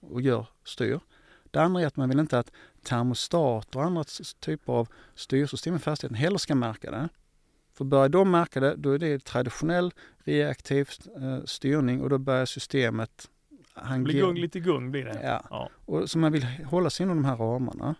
[0.01, 0.99] och gör, styr.
[1.51, 2.51] Det andra är att man vill inte att
[2.83, 4.03] termostater och andra
[4.39, 7.09] typer av styrsystem i fastigheten heller ska märka det.
[7.77, 10.89] För börjar de märka det, då är det traditionell reaktiv
[11.21, 13.29] eh, styrning och då börjar systemet
[13.75, 15.19] Det blir lite gung blir det.
[15.23, 15.43] Ja.
[15.49, 15.69] Ja.
[15.85, 17.95] Och så man vill hålla sig inom de här ramarna.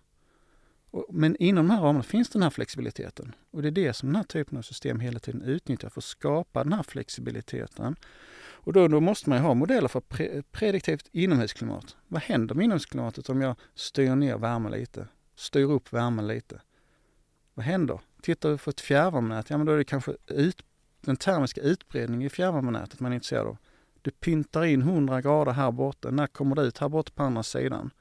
[0.92, 3.36] Och, men inom de här ramarna finns den här flexibiliteten.
[3.52, 6.06] Och det är det som den här typen av system hela tiden utnyttjar för att
[6.06, 7.96] skapa den här flexibiliteten.
[8.52, 11.96] Och då, då måste man ju ha modeller för pre, prediktivt inomhusklimat.
[12.08, 15.08] Vad händer med inomhusklimatet om jag styr ner värmen lite?
[15.36, 16.62] Styr upp värmen lite?
[17.54, 18.00] Vad händer?
[18.22, 20.64] Tittar vi på ett fjärrvärmenät, ja men då är det kanske ut,
[21.02, 23.58] den termiska utbredningen i fjärrvärmenätet man är intresserad av.
[24.02, 26.12] Du pyntar in 100 grader här borta.
[26.12, 27.92] När kommer det ut här borta på andra sidan?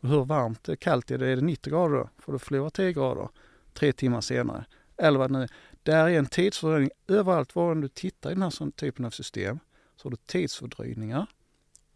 [0.00, 1.28] Och hur varmt kallt är det?
[1.28, 2.08] Är det 90 grader då?
[2.18, 3.28] Får du förlora 10 grader
[3.72, 4.64] tre timmar senare.
[4.96, 5.50] Eller vad det nu är.
[5.82, 9.58] Där är en tidsfördröjning överallt var du tittar i den här typen av system.
[9.96, 11.26] Så har du tidsfördröjningar.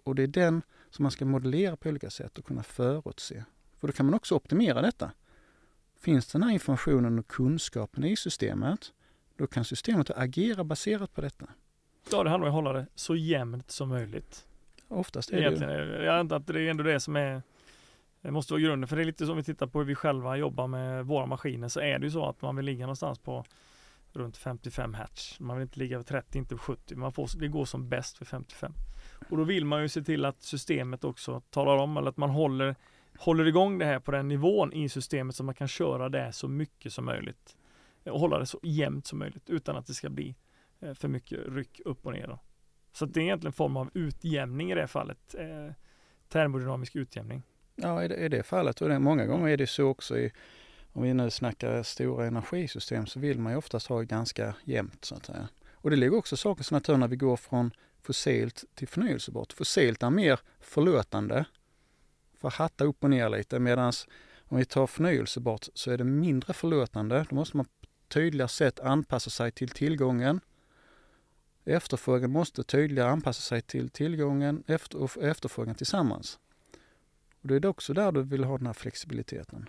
[0.05, 3.45] Och det är den som man ska modellera på olika sätt och kunna förutse.
[3.81, 5.11] För då kan man också optimera detta.
[6.05, 8.93] Finns den här informationen och kunskapen i systemet,
[9.37, 11.47] Då kan systemet agera baserat på detta.
[12.11, 14.47] Ja, det handlar om att hålla det så jämnt som möjligt.
[14.89, 17.43] Oftast är Egentligen det det, jag antar att det är ändå det som är
[18.21, 20.37] det måste vara grunden, för det är lite som vi tittar på hur vi själva
[20.37, 23.45] jobbar med våra maskiner så är det ju så att man vill ligga någonstans på
[24.13, 25.41] runt 55 hertz.
[25.41, 26.97] Man vill inte ligga vid 30, inte 70.
[26.97, 28.73] Man får, det går som bäst för 55.
[29.29, 32.31] Och då vill man ju se till att systemet också talar om, eller att man
[32.31, 32.77] håller,
[33.19, 36.49] håller igång det här på den nivån i systemet så man kan köra det så
[36.49, 37.57] mycket som möjligt.
[38.05, 40.37] Och hålla det så jämnt som möjligt utan att det ska bli
[40.81, 42.27] eh, för mycket ryck upp och ner.
[42.27, 42.39] Då.
[42.93, 45.35] Så det är egentligen en form av utjämning i det fallet.
[45.35, 45.73] Eh,
[46.29, 47.43] termodynamisk utjämning.
[47.77, 48.81] Ja, i det, i det fallet.
[48.81, 50.33] Och det, många gånger är det så också i,
[50.93, 55.15] om vi nu snackar stora energisystem så vill man ju oftast ha ganska jämnt så
[55.15, 55.49] att säga.
[55.73, 57.71] Och det ligger också sakens natur när vi går från
[58.03, 59.53] fossilt till förnyelsebart.
[59.53, 61.45] Fossilt är mer förlåtande,
[62.45, 63.93] får hatta upp och ner lite, medan
[64.49, 67.27] om vi tar förnyelsebart så är det mindre förlåtande.
[67.31, 67.71] Då måste man på
[68.09, 70.41] tydligare sätt anpassa sig till tillgången.
[71.65, 76.39] Efterfrågan måste tydligare anpassa sig till tillgången efter, och efterfrågan tillsammans.
[77.43, 79.69] Och det är också där du vill ha den här flexibiliteten.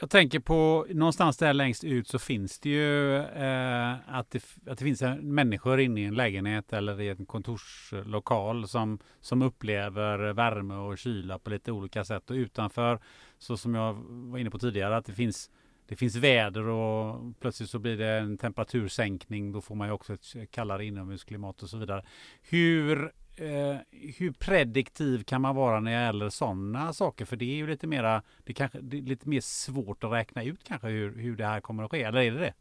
[0.00, 4.78] Jag tänker på någonstans där längst ut så finns det ju eh, att, det, att
[4.78, 10.74] det finns människor inne i en lägenhet eller i en kontorslokal som, som upplever värme
[10.74, 12.30] och kyla på lite olika sätt.
[12.30, 13.00] Och utanför,
[13.38, 15.50] så som jag var inne på tidigare, att det finns
[15.88, 19.52] det finns väder och plötsligt så blir det en temperatursänkning.
[19.52, 22.04] Då får man ju också ett kallare inomhusklimat och så vidare.
[22.42, 27.24] Hur eh, hur prediktiv kan man vara när det gäller sådana saker?
[27.24, 30.42] För det är ju lite mera, det kanske det är lite mer svårt att räkna
[30.42, 32.54] ut kanske hur, hur det här kommer att ske, eller är det det?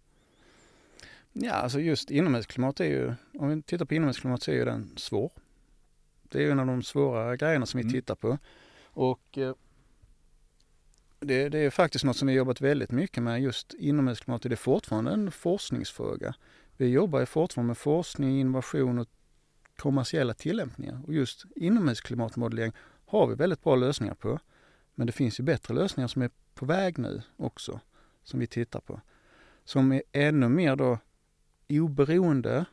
[1.34, 4.98] Ja, alltså just inomhusklimat är ju, om vi tittar på inomhusklimat så är ju den
[4.98, 5.32] svår.
[6.24, 7.94] Det är ju en av de svåra grejerna som vi mm.
[7.94, 8.38] tittar på.
[8.84, 9.54] Och eh,
[11.20, 14.42] det, det, är faktiskt något som vi jobbat väldigt mycket med just inomhusklimat.
[14.42, 16.36] Det är fortfarande en forskningsfråga.
[16.78, 19.08] Vi jobbar ju fortfarande med forskning, innovation och
[19.78, 21.02] kommersiella tillämpningar.
[21.06, 22.74] Och just inomhusklimatmodellering
[23.06, 24.40] har vi väldigt bra lösningar på.
[24.96, 27.80] Men det finns ju bättre lösningar som är på väg nu också,
[28.24, 29.02] som vi tittar på.
[29.64, 31.00] Som är ännu mer då
[31.70, 32.66] oberoende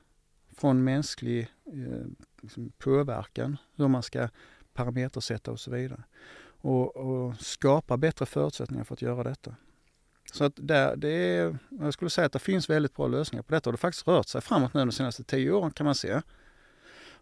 [0.56, 2.06] från mänsklig eh,
[2.40, 4.28] liksom påverkan, hur man ska
[4.74, 6.02] parametersätta och så vidare.
[6.44, 9.56] Och, och skapa bättre förutsättningar för att göra detta.
[10.32, 13.54] Så att där, det är, jag skulle säga att det finns väldigt bra lösningar på
[13.54, 15.94] detta och det har faktiskt rört sig framåt nu de senaste tio åren kan man
[15.94, 16.20] se.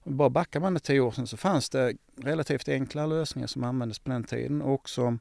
[0.05, 3.99] Bara backar man det tio år sedan så fanns det relativt enkla lösningar som användes
[3.99, 5.19] på den tiden och som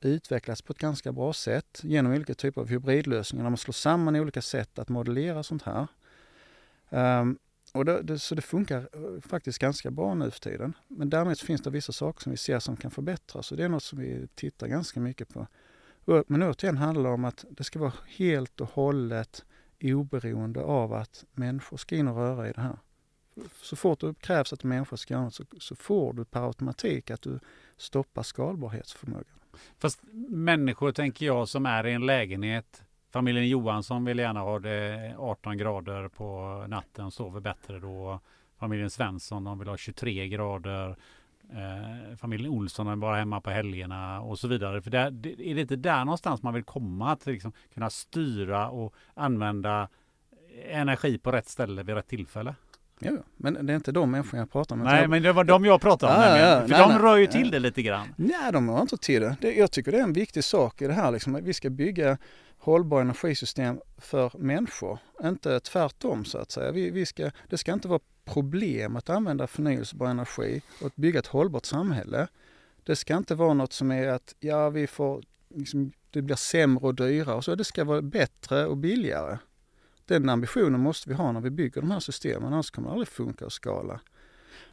[0.00, 4.16] utvecklats på ett ganska bra sätt genom olika typer av hybridlösningar där man slår samman
[4.16, 5.86] olika sätt att modellera sånt här.
[7.20, 7.38] Um,
[7.72, 10.76] och det, det, så det funkar eh, faktiskt ganska bra nu för tiden.
[10.88, 13.68] Men därmed finns det vissa saker som vi ser som kan förbättras och det är
[13.68, 15.46] något som vi tittar ganska mycket på.
[16.26, 19.44] Men återigen handlar det om att det ska vara helt och hållet
[19.82, 22.78] oberoende av att människor ska in och röra i det här
[23.62, 26.46] så fort det krävs att en människa ska göra något så, så får du per
[26.46, 27.40] automatik att du
[27.76, 29.38] stoppar skalbarhetsförmågan.
[29.78, 32.84] Fast människor tänker jag som är i en lägenhet.
[33.10, 38.20] Familjen Johansson vill gärna ha det 18 grader på natten, sover bättre då.
[38.58, 40.96] Familjen Svensson de vill ha 23 grader.
[41.52, 44.82] Eh, familjen Olsson är bara hemma på helgerna och så vidare.
[44.82, 45.06] För där,
[45.40, 47.12] är det inte där någonstans man vill komma?
[47.12, 49.88] Att liksom kunna styra och använda
[50.64, 52.54] energi på rätt ställe vid rätt tillfälle?
[53.00, 54.84] Jo, men det är inte de människorna jag pratar med.
[54.84, 56.38] Nej, men det var de jag pratade om.
[56.38, 58.14] Ja, för nej, de nej, rör ju till det lite grann.
[58.16, 59.36] Nej, de rör inte till det.
[59.40, 59.52] det.
[59.52, 61.10] Jag tycker det är en viktig sak i det här.
[61.10, 62.18] Liksom, vi ska bygga
[62.58, 66.72] hållbara energisystem för människor, inte tvärtom så att säga.
[66.72, 71.18] Vi, vi ska, det ska inte vara problem att använda förnyelsebar energi och att bygga
[71.18, 72.28] ett hållbart samhälle.
[72.84, 76.86] Det ska inte vara något som är att ja, vi får, liksom, det blir sämre
[76.86, 77.54] och dyrare och så.
[77.54, 79.38] Det ska vara bättre och billigare.
[80.06, 83.08] Den ambitionen måste vi ha när vi bygger de här systemen, annars kommer det aldrig
[83.08, 84.00] funka att skala.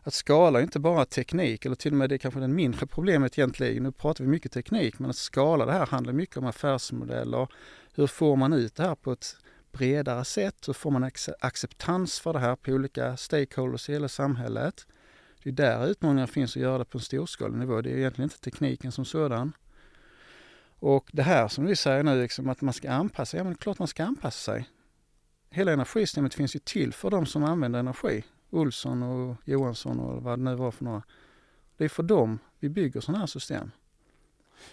[0.04, 2.88] Att skala är inte bara teknik, eller till och med det är kanske det mindre
[2.88, 3.84] problemet egentligen.
[3.84, 7.48] Nu pratar vi mycket teknik, men att skala det här handlar mycket om affärsmodeller.
[7.94, 9.36] Hur får man ut det här på ett
[9.72, 10.68] bredare sätt?
[10.68, 14.88] Hur får man acceptans för det här på olika stakeholders i hela samhället?
[15.44, 17.82] Det är där utmaningarna finns att göra det på en storskalig nivå.
[17.82, 19.54] Det är egentligen inte tekniken som sådan.
[20.80, 23.38] Och det här som vi säger nu, liksom att man ska anpassa sig.
[23.38, 24.70] Ja, men det är klart man ska anpassa sig
[25.52, 28.24] hela energisystemet finns ju till för de som använder energi.
[28.50, 31.04] Olsson och Johansson och vad det nu var för några.
[31.78, 33.72] Det är för dem vi bygger sådana här system.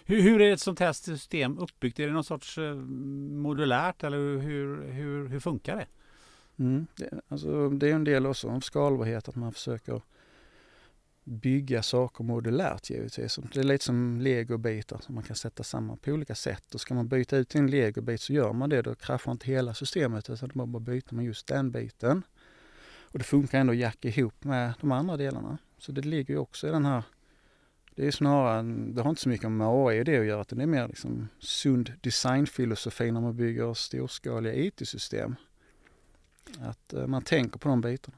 [0.04, 1.98] Hur, hur, är ett sånt här system uppbyggt?
[1.98, 5.86] Är det någon sorts eh, modulärt eller hur, hur, hur funkar det?
[6.62, 10.02] Mm, det, alltså, det är en del också av skalbarhet att man försöker
[11.28, 13.38] bygga saker modulärt givetvis.
[13.52, 16.74] Det är lite som legobitar som man kan sätta samman på olika sätt.
[16.74, 18.82] Och ska man byta ut en legobit så gör man det.
[18.82, 22.22] Då kraschar inte hela systemet utan då bara byter man just den biten.
[23.00, 25.58] Och det funkar ändå att jacka ihop med de andra delarna.
[25.78, 27.02] Så det ligger ju också i den här
[27.98, 30.58] det är snarare, det har inte så mycket med AI och det att göra, utan
[30.58, 35.36] det är mer liksom sund designfilosofi när man bygger storskaliga IT-system.
[36.60, 38.16] Att eh, man tänker på de bitarna.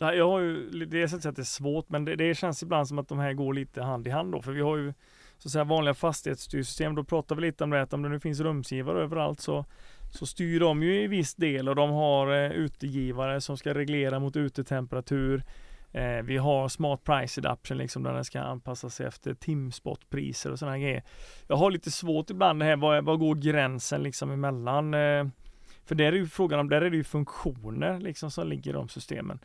[0.00, 2.88] Jag har ju, det är så att det är svårt, men det, det, känns ibland
[2.88, 4.92] som att de här går lite hand i hand då, för vi har ju
[5.38, 6.94] så att säga vanliga fastighetsstyrsystem.
[6.94, 9.64] Då pratar vi lite om det att om det nu finns rumsgivare överallt så,
[10.10, 14.18] så styr de ju i viss del och de har eh, utegivare som ska reglera
[14.18, 15.44] mot utetemperatur.
[15.92, 20.58] Eh, vi har smart price adaption liksom där den ska anpassa sig efter timspotpriser och
[20.58, 21.02] sådana grejer.
[21.46, 24.94] Jag har lite svårt ibland det här, var, vad går gränsen liksom emellan?
[24.94, 25.26] Eh,
[25.84, 28.74] för där är ju frågan om, där är det ju funktioner liksom som ligger i
[28.74, 29.38] de systemen.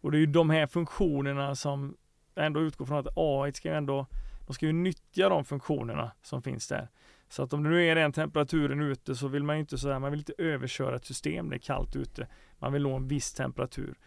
[0.00, 1.96] Och det är ju de här funktionerna som
[2.34, 4.06] ändå utgår från att AI ska ju ändå,
[4.46, 6.88] de ska ju nyttja de funktionerna som finns där.
[7.28, 9.98] Så att om det nu är den temperaturen ute så vill man ju inte sådär,
[9.98, 12.28] man vill inte överköra ett system, det är kallt ute.
[12.58, 13.98] Man vill nå en viss temperatur.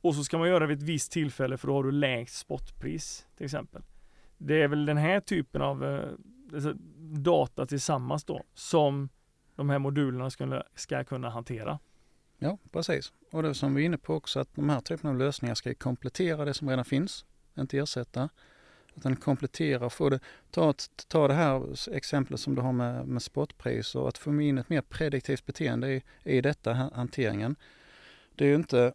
[0.00, 2.38] Och så ska man göra det vid ett visst tillfälle för då har du lägst
[2.38, 3.82] spotpris till exempel.
[4.38, 6.10] Det är väl den här typen av eh,
[6.54, 9.08] alltså, data tillsammans då som
[9.56, 11.78] de här modulerna ska, ska kunna hantera.
[12.42, 13.12] Ja, precis.
[13.30, 15.74] Och det som vi är inne på också att de här typerna av lösningar ska
[15.74, 17.24] komplettera det som redan finns,
[17.58, 18.28] inte ersätta.
[18.96, 20.74] Utan komplettera och få det, ta,
[21.08, 24.82] ta det här exemplet som du har med, med spotpriser, att få in ett mer
[24.82, 27.56] prediktivt beteende i, i detta hanteringen.
[28.34, 28.92] Det är ju inte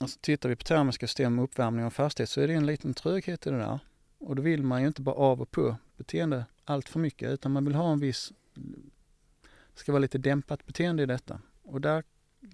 [0.00, 3.46] Alltså tittar vi på termiska system uppvärmning av fastighet så är det en liten tröghet
[3.46, 3.78] i det där.
[4.18, 7.52] Och då vill man ju inte bara av och på beteende allt för mycket utan
[7.52, 8.32] man vill ha en viss,
[9.74, 11.40] det ska vara lite dämpat beteende i detta.
[11.62, 12.04] Och där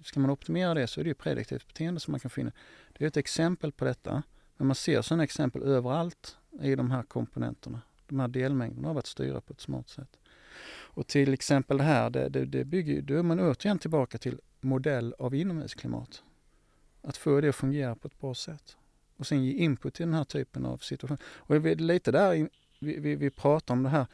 [0.03, 2.51] ska man optimera det så är det ju prediktivt beteende som man kan finna.
[2.93, 4.23] Det är ett exempel på detta.
[4.57, 7.81] Men man ser sådana exempel överallt i de här komponenterna.
[8.07, 10.17] De här delmängderna av att styra på ett smart sätt.
[10.71, 14.39] Och till exempel det här, det, det, det bygger, då är man återigen tillbaka till
[14.61, 16.23] modell av inomhusklimat.
[17.01, 18.77] Att få det att fungera på ett bra sätt.
[19.17, 21.17] Och sen ge input till den här typen av situation.
[21.23, 22.49] Och det är lite där
[22.79, 24.05] vi, vi, vi pratar om det här,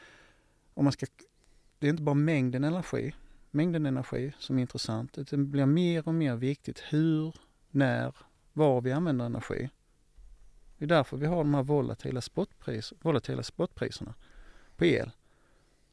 [0.73, 1.05] om man ska,
[1.79, 3.15] det är inte bara mängden energi,
[3.55, 7.35] mängden energi som är intressant, det blir mer och mer viktigt hur,
[7.71, 8.15] när,
[8.53, 9.69] var vi använder energi.
[10.77, 14.13] Det är därför vi har de här volatila, spotpris, volatila spotpriserna
[14.75, 15.11] på el.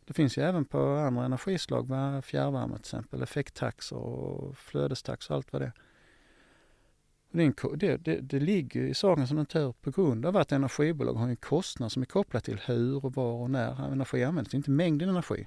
[0.05, 1.87] Det finns ju även på andra energislag,
[2.25, 5.73] fjärrvärme till exempel, effekttaxor och flödestaxor och allt vad det är.
[7.31, 11.37] Det, det, det, det ligger i sakens natur på grund av att energibolag har en
[11.37, 14.51] kostnad som är kopplad till hur och var och när energi används.
[14.51, 15.47] Det är inte mängden energi.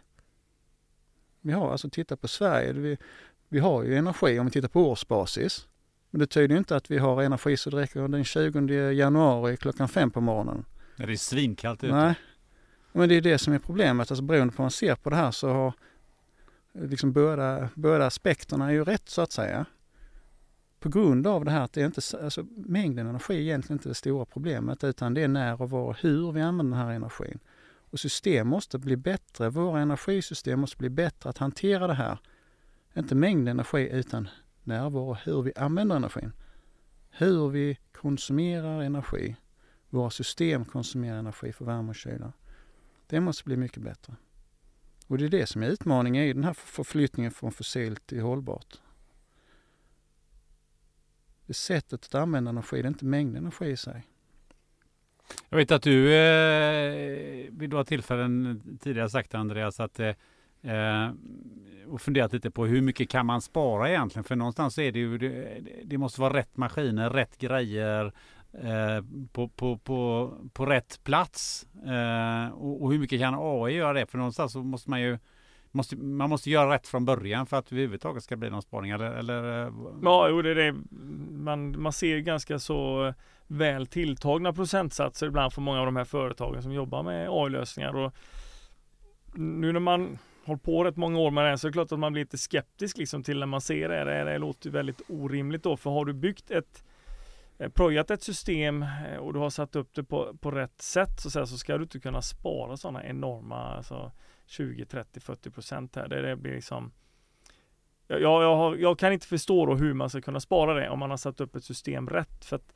[1.45, 2.97] Vi har alltså, titta på Sverige, vi,
[3.49, 5.67] vi har ju energi om vi tittar på årsbasis.
[6.09, 9.87] Men det tyder inte att vi har energi så det räcker den 20 januari klockan
[9.87, 10.65] fem på morgonen.
[10.95, 11.95] Ja, det är svinkallt ute.
[11.95, 12.15] Nej,
[12.91, 14.11] men det är det som är problemet.
[14.11, 15.73] Alltså beroende på hur man ser på det här så har
[16.73, 19.65] liksom båda, båda aspekterna är ju rätt så att säga
[20.79, 23.89] på grund av det här att det är inte, alltså, mängden energi är egentligen inte
[23.89, 26.93] det stora problemet utan det är när och var och hur vi använder den här
[26.93, 27.39] energin.
[27.89, 32.19] Och system måste bli bättre, våra energisystem måste bli bättre att hantera det här.
[32.93, 34.29] Inte mängden energi utan
[34.63, 36.31] närvaro, hur vi använder energin.
[37.09, 39.35] Hur vi konsumerar energi.
[39.89, 42.33] Våra system konsumerar energi för värme och kyla.
[43.07, 44.15] Det måste bli mycket bättre.
[45.07, 48.81] Och det är det som är utmaningen i den här förflyttningen från fossilt till hållbart.
[51.45, 54.07] Det är sättet att använda energi, det är inte mängden energi i sig.
[55.49, 60.07] Jag vet att du eh, vid några tillfällen tidigare sagt Andreas att eh,
[60.61, 61.11] eh,
[61.87, 64.23] och funderat lite på hur mycket kan man spara egentligen?
[64.23, 68.05] För någonstans är det ju, det, det måste vara rätt maskiner, rätt grejer
[68.53, 71.67] eh, på, på, på, på rätt plats.
[71.85, 74.05] Eh, och, och, hur mycket kan AI göra det?
[74.05, 75.17] För någonstans så måste man ju
[75.71, 78.91] Måste, man måste göra rätt från början för att det överhuvudtaget ska bli någon spaning
[78.91, 79.11] eller?
[79.11, 79.65] eller?
[79.65, 80.75] Eh, ja, jo, det är det.
[81.31, 83.13] Man, man ser ganska så eh,
[83.47, 87.95] väl tilltagna procentsatser ibland för många av de här företagen som jobbar med AI-lösningar.
[87.95, 88.13] Och
[89.35, 91.91] nu när man hållit på rätt många år med det här så är det klart
[91.91, 94.03] att man blir lite skeptisk liksom till när man ser det.
[94.03, 96.83] Det, det låter väldigt orimligt då, för har du byggt ett
[97.57, 101.19] eh, projat ett system eh, och du har satt upp det på, på rätt sätt
[101.19, 104.11] så, så ska du inte kunna spara sådana enorma alltså,
[104.45, 106.07] 20, 30, 40 procent här.
[106.07, 106.91] Det, det blir liksom
[108.07, 110.99] jag, jag, har, jag, kan inte förstå då hur man ska kunna spara det om
[110.99, 112.45] man har satt upp ett system rätt.
[112.45, 112.73] För att,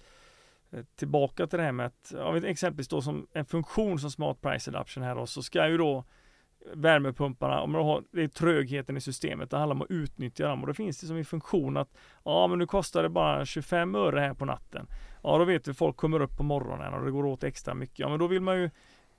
[0.71, 4.41] Eh, tillbaka till det här med att, ja, exempelvis då som en funktion som Smart
[4.41, 6.05] Price Adaption här då, så ska ju då
[6.73, 10.61] värmepumparna, om man har, det är trögheten i systemet, det handlar om att utnyttja dem
[10.61, 13.95] och då finns det som en funktion att ja men nu kostar det bara 25
[13.95, 14.87] öre här på natten.
[15.23, 17.99] Ja då vet vi folk kommer upp på morgonen och det går åt extra mycket.
[17.99, 18.69] Ja men då vill man ju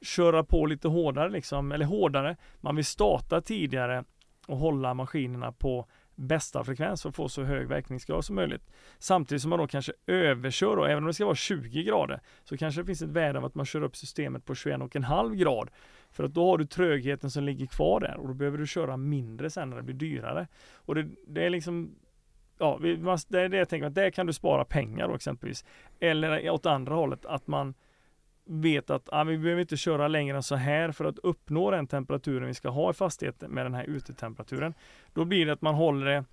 [0.03, 2.37] köra på lite hårdare liksom, eller hårdare.
[2.61, 4.05] Man vill starta tidigare
[4.47, 5.87] och hålla maskinerna på
[6.21, 8.71] bästa frekvens för att få så hög verkningsgrad som möjligt.
[8.99, 12.57] Samtidigt som man då kanske överkör då, även om det ska vara 20 grader, så
[12.57, 15.71] kanske det finns ett värde av att man kör upp systemet på 21,5 grad.
[16.11, 18.97] För att då har du trögheten som ligger kvar där och då behöver du köra
[18.97, 20.47] mindre sen när det blir dyrare.
[20.75, 21.95] Och det, det är liksom
[22.59, 22.79] Ja,
[23.29, 25.65] det är det jag tänker att där kan du spara pengar då exempelvis.
[26.01, 27.75] Eller åt andra hållet att man
[28.51, 31.87] vet att ah, vi behöver inte köra längre än så här för att uppnå den
[31.87, 34.75] temperaturen vi ska ha i fastigheten med den här utetemperaturen.
[35.13, 36.25] Då blir det att man håller det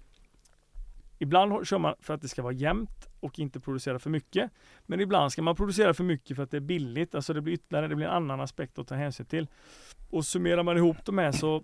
[1.19, 4.51] Ibland kör man för att det ska vara jämnt och inte producera för mycket.
[4.85, 7.15] Men ibland ska man producera för mycket för att det är billigt.
[7.15, 9.47] Alltså det blir ytterligare, det blir en annan aspekt att ta hänsyn till.
[10.09, 11.63] Och summerar man ihop de här så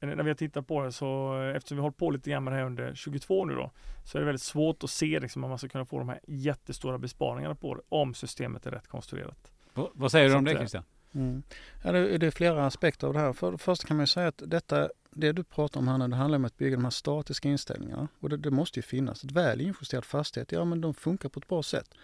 [0.00, 2.52] när vi har tittat på det så eftersom vi har hållit på lite grann med
[2.52, 3.70] det här under 22 nu då
[4.04, 6.20] så är det väldigt svårt att se liksom om man ska kunna få de här
[6.26, 9.52] jättestora besparingarna på det om systemet är rätt konstruerat.
[9.74, 10.84] V vad säger du om det Christian?
[11.16, 11.42] Mm.
[11.84, 13.32] Ja, det, det är flera aspekter av det här.
[13.32, 16.16] För, först kan man ju säga att detta, det du pratar om här nu, det
[16.16, 18.08] handlar om att bygga de här statiska inställningarna.
[18.20, 19.24] Och det, det måste ju finnas.
[19.24, 21.94] Ett väl injusterad fastighet, ja men de funkar på ett bra sätt.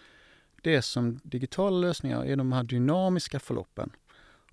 [0.61, 3.91] Det som digitala lösningar är de här dynamiska förloppen.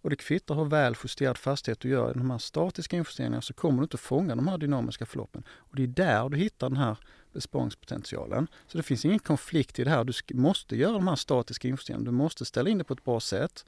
[0.03, 3.55] Och det kvittar hur väl justerad fastighet du gör i de här statiska investeringarna så
[3.55, 5.42] kommer du inte fånga de här dynamiska förloppen.
[5.48, 6.96] Och det är där du hittar den här
[7.32, 8.46] besparingspotentialen.
[8.66, 10.05] Så det finns ingen konflikt i det här.
[10.05, 12.05] Du måste göra de här statiska investeringarna.
[12.05, 13.64] Du måste ställa in det på ett bra sätt.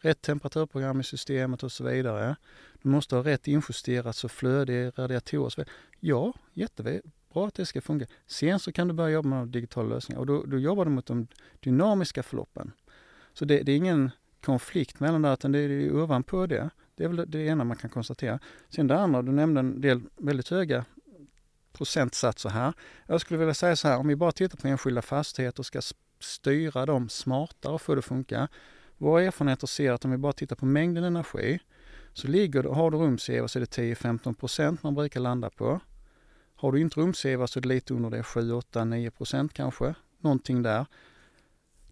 [0.00, 2.36] Rätt temperaturprogram i systemet och så vidare.
[2.82, 5.74] Du måste ha rätt injusterat så i radiatorer och så vidare.
[6.00, 7.00] Ja, jättebra
[7.32, 8.06] att det ska funka.
[8.26, 11.06] Sen så kan du börja jobba med digitala lösningar och då, då jobbar du mot
[11.06, 11.26] de
[11.60, 12.72] dynamiska förloppen.
[13.32, 14.10] Så det, det är ingen
[14.48, 16.70] konflikt mellan det, utan det är ovanpå det.
[16.94, 18.38] Det är väl det ena man kan konstatera.
[18.68, 20.84] Sen det andra, du nämnde en del väldigt höga
[21.72, 22.72] procentsatser här.
[23.06, 25.80] Jag skulle vilja säga så här, om vi bara tittar på enskilda fastigheter och ska
[26.20, 28.48] styra dem smartare och få det att funka.
[28.98, 31.58] Våra erfarenheter ser att om vi bara tittar på mängden energi
[32.12, 35.80] så ligger, har du rumsgivare så är det 10-15 procent man brukar landa på.
[36.54, 39.94] Har du inte rumsgivare så är det lite under det, 7, 8, 9 procent kanske.
[40.20, 40.86] Någonting där.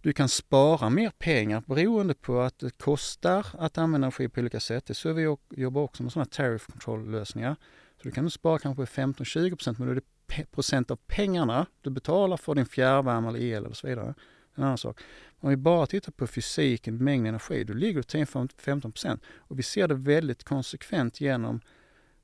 [0.07, 4.61] Du kan spara mer pengar beroende på att det kostar att använda energi på olika
[4.61, 4.87] sätt.
[4.87, 7.57] Det är så vi jobbar också med sådana tariff control-lösningar.
[7.97, 12.37] Så du kan spara kanske 15-20% men då är det procent av pengarna du betalar
[12.37, 14.15] för din fjärrvärme eller el eller så vidare.
[14.55, 15.01] En annan sak.
[15.41, 19.89] Om vi bara tittar på fysiken, mängden energi, då ligger det 10-15% Och vi ser
[19.89, 21.61] det väldigt konsekvent genom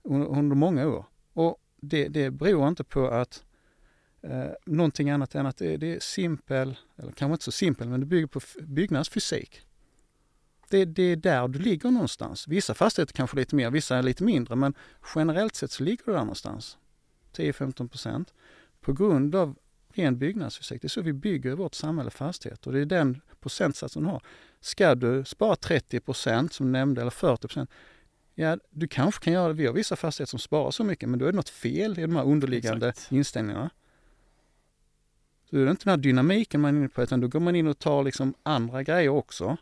[0.05, 1.05] under många år.
[1.33, 3.45] Och det, det beror inte på att
[4.23, 8.01] eh, någonting annat än att det, det, är simpel, eller kanske inte så simpel, men
[8.01, 9.61] det bygger på byggnadsfysik.
[10.69, 12.49] Det, det är där du ligger någonstans.
[12.49, 14.75] Vissa fastigheter kanske lite mer, vissa är lite mindre, men
[15.15, 16.79] generellt sett så ligger du där någonstans.
[17.37, 18.35] 10-15 procent.
[18.81, 19.57] På grund av
[19.95, 20.83] ren byggnadsfysik.
[20.83, 24.23] Det är så vi bygger vårt samhälle fastigheter och det är den procentsatsen du har.
[24.61, 27.71] Ska du spara 30 procent som du nämnde, eller 40 procent,
[28.35, 29.55] Ja, du kanske kan göra det.
[29.55, 32.03] Vi har vissa fastigheter som sparar så mycket, men då är det något fel i
[32.03, 33.13] de här underliggande Exakt.
[33.13, 33.71] inställningarna.
[35.53, 37.57] Då är det inte den här dynamiken man är inne på utan då går man
[37.57, 39.57] in och tar liksom andra grejer också.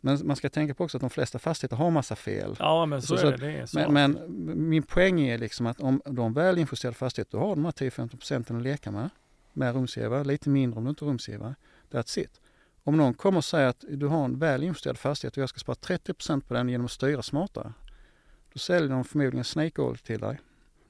[0.00, 2.56] Men man ska tänka på också att de flesta fastigheter har massa fel.
[2.58, 3.46] Ja men så, så är det.
[3.46, 3.78] det är så.
[3.78, 7.64] Men, men, min poäng är liksom att om de väl injusterade fastigheter, då har de
[7.64, 9.10] här 10-15 procenten att leka med.
[9.52, 11.54] Med rumsgivare, lite mindre om du inte är rumsgivare.
[11.90, 12.40] That's it.
[12.84, 15.58] Om någon kommer och säger att du har en väl injusterad fastighet och jag ska
[15.58, 17.72] spara 30 procent på den genom att styra smartare.
[18.52, 20.40] Då säljer de förmodligen Snake Oil till dig.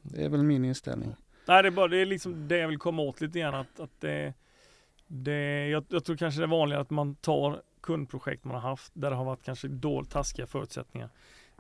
[0.02, 1.14] Det är väl min inställning.
[1.50, 3.54] Nej, det är bara det är liksom det jag vill komma åt lite grann.
[3.54, 4.34] Att, att det,
[5.06, 8.92] det, jag, jag tror kanske det är vanligare att man tar kundprojekt man har haft
[8.94, 11.08] där det har varit kanske dåligt taskiga förutsättningar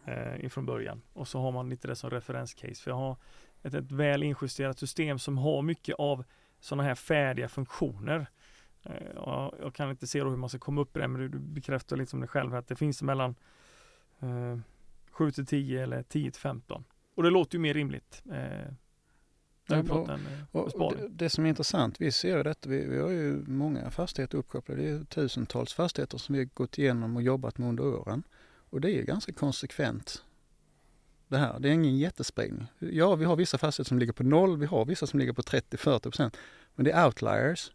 [0.04, 1.02] eh, ifrån början.
[1.12, 2.82] Och så har man lite det som referenscase.
[2.82, 3.16] För jag har
[3.62, 6.24] ett, ett väl injusterat system som har mycket av
[6.60, 8.26] sådana här färdiga funktioner.
[8.82, 11.96] Eh, jag kan inte se hur man ska komma upp i det, men du bekräftar
[11.96, 13.34] liksom det själv att det finns mellan
[14.20, 14.58] eh,
[15.10, 16.84] 7 till 10 eller 10 till 15.
[17.14, 18.22] Och det låter ju mer rimligt.
[18.32, 18.72] Eh,
[20.52, 23.44] och, och det, det, som är intressant, vi ser ju detta, vi, vi har ju
[23.46, 24.82] många fastigheter uppkopplade.
[24.82, 28.22] Det är tusentals fastigheter som vi har gått igenom och jobbat med under åren.
[28.70, 30.22] Och det är ganska konsekvent
[31.30, 31.60] det här.
[31.60, 32.66] Det är ingen jättespridning.
[32.78, 35.42] Ja, vi har vissa fastigheter som ligger på noll, vi har vissa som ligger på
[35.42, 36.36] 30-40 procent.
[36.74, 37.72] Men det är outliers.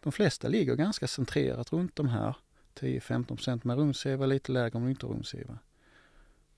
[0.00, 2.36] De flesta ligger ganska centrerat runt de här
[2.80, 5.58] 10-15 procent med rumsgivare, lite lägre om du inte har rumsgivare.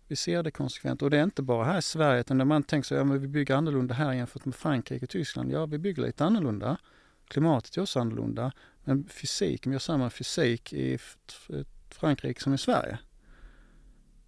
[0.09, 2.63] Vi ser det konsekvent och det är inte bara här i Sverige utan när man
[2.63, 5.53] tänker så, ja men vi bygger annorlunda här jämfört med Frankrike och Tyskland.
[5.53, 6.77] Ja, vi bygger lite annorlunda.
[7.29, 8.53] Klimatet är också annorlunda.
[8.85, 12.99] Men fysiken, vi har samma fysik i eh, Frankrike som i Sverige.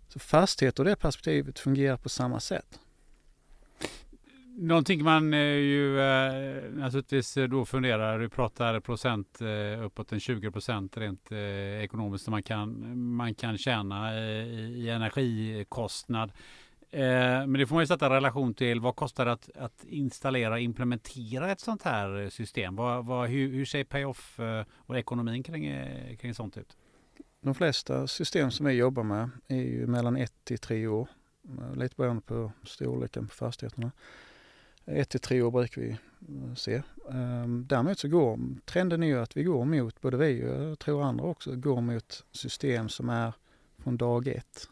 [0.08, 2.80] Så fastigheter och det perspektivet fungerar på samma sätt.
[4.62, 10.20] Någonting man eh, ju eh, naturligtvis eh, då funderar, du pratar procent eh, uppåt en
[10.20, 16.32] 20 procent rent eh, ekonomiskt som man kan, man kan tjäna eh, i energikostnad.
[16.92, 20.54] Men det får man ju sätta i relation till vad kostar det att, att installera
[20.54, 22.76] och implementera ett sånt här system?
[22.76, 24.40] Vad, vad, hur, hur ser payoff
[24.76, 25.72] och ekonomin kring,
[26.16, 26.76] kring sånt ut?
[27.40, 31.08] De flesta system som vi jobbar med är ju mellan ett till tre år.
[31.74, 33.90] Lite beroende på storleken på fastigheterna.
[34.92, 36.82] Ett till tre år brukar vi eh, se.
[37.10, 40.78] Ehm, däremot så går trenden är ju att vi går mot, både vi och jag
[40.78, 43.32] tror andra också, går mot system som är
[43.78, 44.68] från dag ett.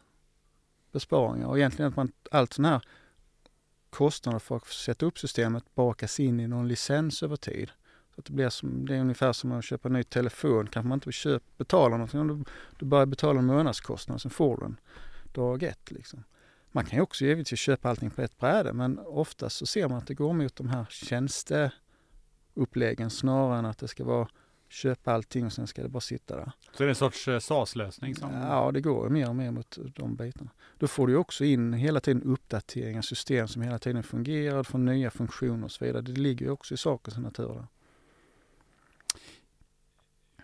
[0.93, 2.83] Besparingar och egentligen att man allt sån här
[3.91, 7.71] kostnader för att sätta upp systemet bakas in i någon licens över tid.
[8.15, 10.67] Så att det, blir som, det är ungefär som att köpa en ny telefon.
[10.67, 12.27] Kanske man inte köpa, betalar någonting.
[12.29, 12.45] Du,
[12.79, 14.77] du börjar betala en månadskostnad, sen får du den
[15.33, 15.91] dag ett.
[15.91, 16.25] Liksom.
[16.79, 19.99] Man kan ju också givetvis köpa allting på ett bräde men oftast så ser man
[19.99, 24.29] att det går mot de här tjänsteuppläggen snarare än att det ska vara
[24.69, 26.53] köpa allting och sen ska det bara sitta där.
[26.73, 28.15] Så det är en sorts eh, SAS-lösning?
[28.15, 28.33] Som...
[28.33, 30.51] Ja, det går mer och mer mot de bitarna.
[30.79, 35.11] Då får du också in hela tiden uppdateringar, system som hela tiden fungerar, får nya
[35.11, 36.03] funktioner och så vidare.
[36.03, 37.55] Det ligger ju också i sakens natur.
[37.55, 37.67] Där.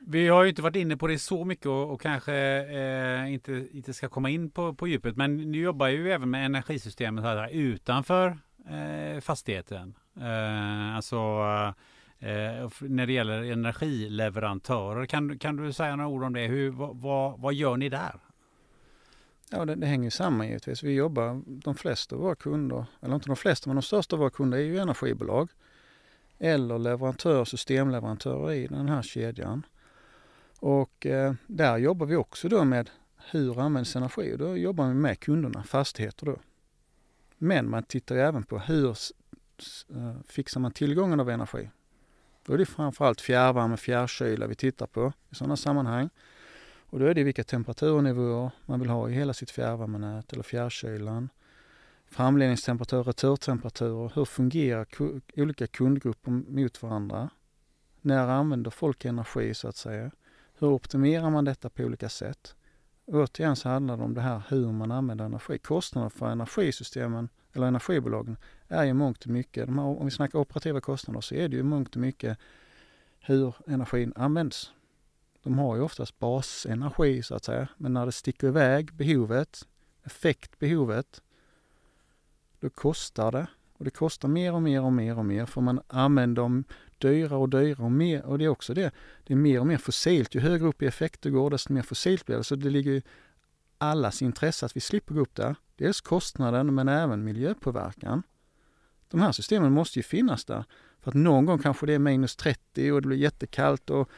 [0.07, 3.67] Vi har ju inte varit inne på det så mycket och, och kanske eh, inte,
[3.73, 5.17] inte ska komma in på, på djupet.
[5.17, 8.39] Men ni jobbar ju även med energisystemet här utanför
[8.69, 9.95] eh, fastigheten.
[10.21, 11.17] Eh, alltså
[12.19, 15.07] eh, när det gäller energileverantörer.
[15.07, 16.47] Kan, kan du säga några ord om det?
[16.47, 18.21] Hur, vad, vad gör ni där?
[19.51, 20.83] Ja, det, det hänger samman givetvis.
[20.83, 24.21] Vi jobbar, de flesta av våra kunder, eller inte de flesta, men de största av
[24.21, 25.49] våra kunder är ju energibolag
[26.39, 29.63] eller leverantörer, systemleverantörer i den här kedjan.
[30.65, 32.91] Och eh, där jobbar vi också då med
[33.31, 36.37] hur används energi och då jobbar vi med kunderna, fastigheter då.
[37.39, 38.89] Men man tittar ju även på hur
[39.91, 41.71] eh, fixar man tillgången av energi.
[42.47, 46.11] Då är det framförallt fjärrvärme, fjärrkyla vi tittar på i sådana sammanhang.
[46.77, 51.29] Och då är det vilka temperaturnivåer man vill ha i hela sitt fjärrvärmenät eller fjärrkylan.
[52.07, 54.87] Framledningstemperatur, returtemperaturer, hur fungerar
[55.37, 57.31] olika kundgrupper mot varandra?
[58.01, 60.11] När använder folk energi så att säga?
[60.59, 62.55] Hur optimerar man detta på olika sätt?
[63.07, 65.59] Återigen så handlar det om det här hur man använder energi.
[65.59, 68.37] Kostnaderna för energisystemen eller energibolagen
[68.69, 71.63] är ju mångt och mycket, här, om vi snackar operativa kostnader så är det ju
[71.63, 72.39] mångt och mycket
[73.21, 74.73] hur energin används.
[75.43, 79.69] De har ju oftast basenergi så att säga, men när det sticker iväg behovet,
[80.03, 81.23] effektbehovet,
[82.61, 83.47] då kostar det.
[83.73, 86.65] Och det kostar mer och mer och mer och mer för man använder dem
[86.99, 88.25] dyrare och dyrare och mer.
[88.25, 88.91] Och det är också det,
[89.25, 90.35] det är mer och mer fossilt.
[90.35, 92.45] Ju högre upp i effekt du går desto mer fossilt blir det.
[92.45, 93.03] Så det ligger i
[93.79, 95.57] allas intresse att vi slipper gå upp där.
[95.77, 98.23] Dels kostnaden men även miljöpåverkan.
[99.09, 100.65] De här systemen måste ju finnas där.
[101.01, 104.11] För att någon gång kanske det är minus 30 och det blir jättekallt och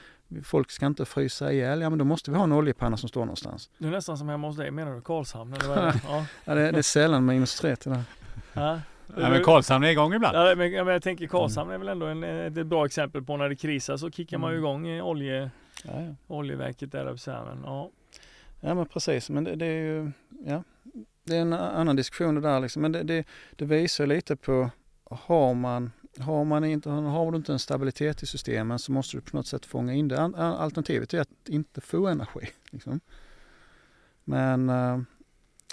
[0.42, 1.80] folk ska inte frysa ihjäl.
[1.80, 3.70] Ja men då måste vi ha en oljepanna som står någonstans.
[3.78, 5.52] Det är nästan som hemma hos dig, menar du Karlshamn?
[5.54, 6.00] Eller vad är det?
[6.06, 6.26] Ja.
[6.44, 8.02] ja det, är, det är sällan minus 30 där.
[8.52, 8.80] Ja.
[9.06, 10.36] Ja, men Karlshamn är igång ibland.
[10.36, 13.56] Ja, men, jag tänker Karlshamn är väl ändå en, ett bra exempel på när det
[13.56, 14.64] krisar så kickar man ju mm.
[14.64, 15.50] igång olje,
[15.84, 16.14] ja, ja.
[16.26, 17.20] oljeverket där uppe
[17.64, 17.90] ja.
[18.60, 20.12] ja men precis, men det, det, är ju
[20.46, 20.62] ja,
[21.24, 22.82] det är en annan diskussion det där liksom.
[22.82, 23.26] Men det, det,
[23.56, 24.70] det visar lite på,
[25.10, 29.20] har man har, man inte, har du inte en stabilitet i systemen så måste du
[29.20, 30.20] på något sätt fånga in det.
[30.36, 32.48] Alternativet är att inte få energi.
[32.70, 33.00] Liksom.
[34.24, 35.00] Men uh,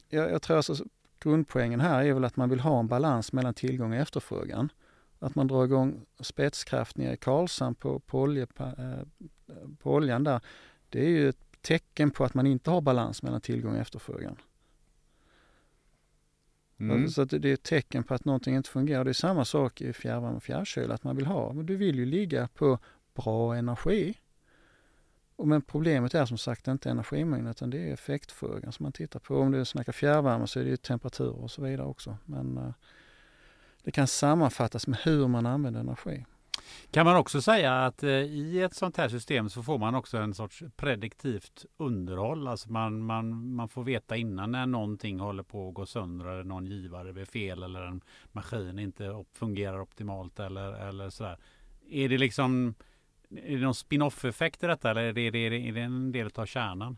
[0.09, 0.85] jag, jag, tror alltså
[1.23, 4.71] grundpoängen här är väl att man vill ha en balans mellan tillgång och efterfrågan.
[5.19, 9.05] Att man drar igång spetskraft nere i Karlshamn på, på, olje, eh,
[9.79, 10.41] på oljan där.
[10.89, 14.35] Det är ju ett tecken på att man inte har balans mellan tillgång och efterfrågan.
[16.79, 17.09] Mm.
[17.09, 19.03] Så det är ett tecken på att någonting inte fungerar.
[19.03, 21.95] Det är samma sak i fjärrvärme och fjärrkyla, att man vill ha, men du vill
[21.95, 22.79] ju ligga på
[23.13, 24.17] bra energi.
[25.37, 29.37] Men problemet är som sagt inte energimängden utan det är effektfrågan som man tittar på.
[29.37, 32.17] Om du snackar fjärrvärme så är det ju temperatur och så vidare också.
[32.25, 32.73] Men eh,
[33.83, 36.25] det kan sammanfattas med hur man använder energi.
[36.91, 40.17] Kan man också säga att eh, i ett sånt här system så får man också
[40.17, 42.47] en sorts prediktivt underhåll.
[42.47, 46.43] Alltså man, man, man får veta innan när någonting håller på att gå sönder eller
[46.43, 51.37] någon givare blir fel eller en maskin inte fungerar optimalt eller, eller sådär.
[51.89, 52.75] Är det liksom
[53.29, 56.11] är det någon spin-off effekt i detta eller är det, är det, är det en
[56.11, 56.97] del av kärnan?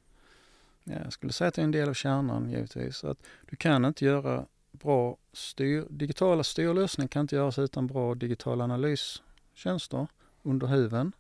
[0.84, 3.04] Ja, jag skulle säga att det är en del av kärnan givetvis.
[3.04, 3.18] Att
[3.50, 10.08] du kan inte göra bra styr, digitala styrlösningar kan inte göras utan bra digitala analystjänster
[10.44, 11.12] under huven.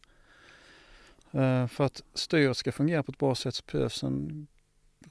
[1.31, 4.47] Eh, för att styret ska fungera på ett bra sätt så behövs en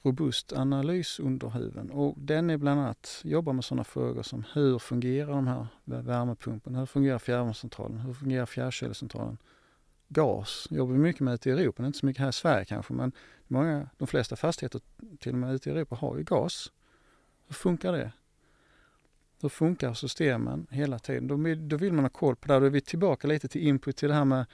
[0.03, 5.31] robust analys under och den är bland annat jobbar med sådana frågor som hur fungerar
[5.31, 9.39] de här värmepumparna, hur fungerar fjärrvärmecentralen, hur fungerar fjärrkylecentralen?
[10.15, 12.93] Gas jobbar vi mycket med ute i Europa, inte så mycket här i Sverige kanske
[12.93, 13.13] men
[13.47, 14.81] många, de flesta fastigheter
[15.21, 16.73] till och med ute i Europa har ju gas.
[17.47, 18.13] Hur funkar det?
[19.41, 21.29] Hur funkar systemen hela tiden?
[21.29, 22.61] Då, då vill man ha koll på det.
[22.61, 24.47] Då är vi tillbaka lite till input till det här med,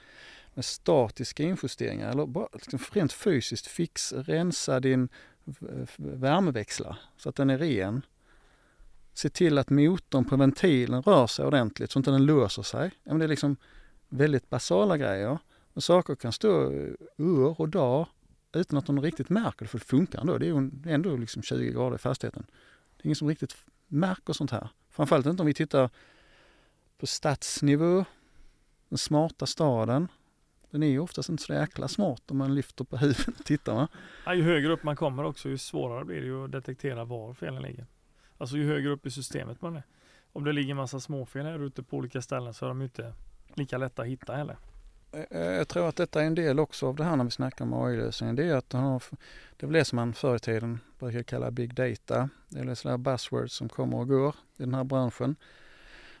[0.53, 2.11] med statiska injusteringar.
[2.11, 5.09] Eller bara liksom rent fysiskt fix, rensa din
[5.97, 8.01] värmeväxlare så att den är ren.
[9.13, 12.91] Se till att motorn på ventilen rör sig ordentligt så att den inte låser sig.
[13.03, 13.57] Ja, men det är liksom
[14.09, 15.37] väldigt basala grejer.
[15.73, 18.07] Och saker kan stå eh, år och dag
[18.53, 20.37] utan att de riktigt märker det, för det funkar ändå.
[20.37, 22.45] Det är ju ändå liksom 20 grader i fastigheten.
[22.97, 23.55] Det är ingen som riktigt
[23.87, 24.69] märker sånt här.
[24.89, 25.89] Framförallt inte om vi tittar
[26.97, 28.05] på stadsnivå,
[28.89, 30.07] den smarta staden.
[30.71, 33.75] Den är ju oftast inte så jäkla smart om man lyfter på huvudet och tittar.
[33.75, 33.87] Va?
[34.25, 37.33] Ja, ju högre upp man kommer också, ju svårare blir det ju att detektera var
[37.33, 37.85] felen ligger.
[38.37, 39.83] Alltså ju högre upp i systemet man är.
[40.33, 43.13] Om det ligger massa småfel här ute på olika ställen så är de inte
[43.55, 44.57] lika lätta att hitta heller.
[45.11, 47.31] Eh, eh, jag tror att detta är en del också av det här när vi
[47.31, 48.35] snackar om AI-lösningen.
[48.35, 49.03] Det är att har,
[49.57, 52.29] det är väl det som man förr i tiden brukar kalla big data.
[52.49, 55.35] Det är sådana buzzwords som kommer och går i den här branschen.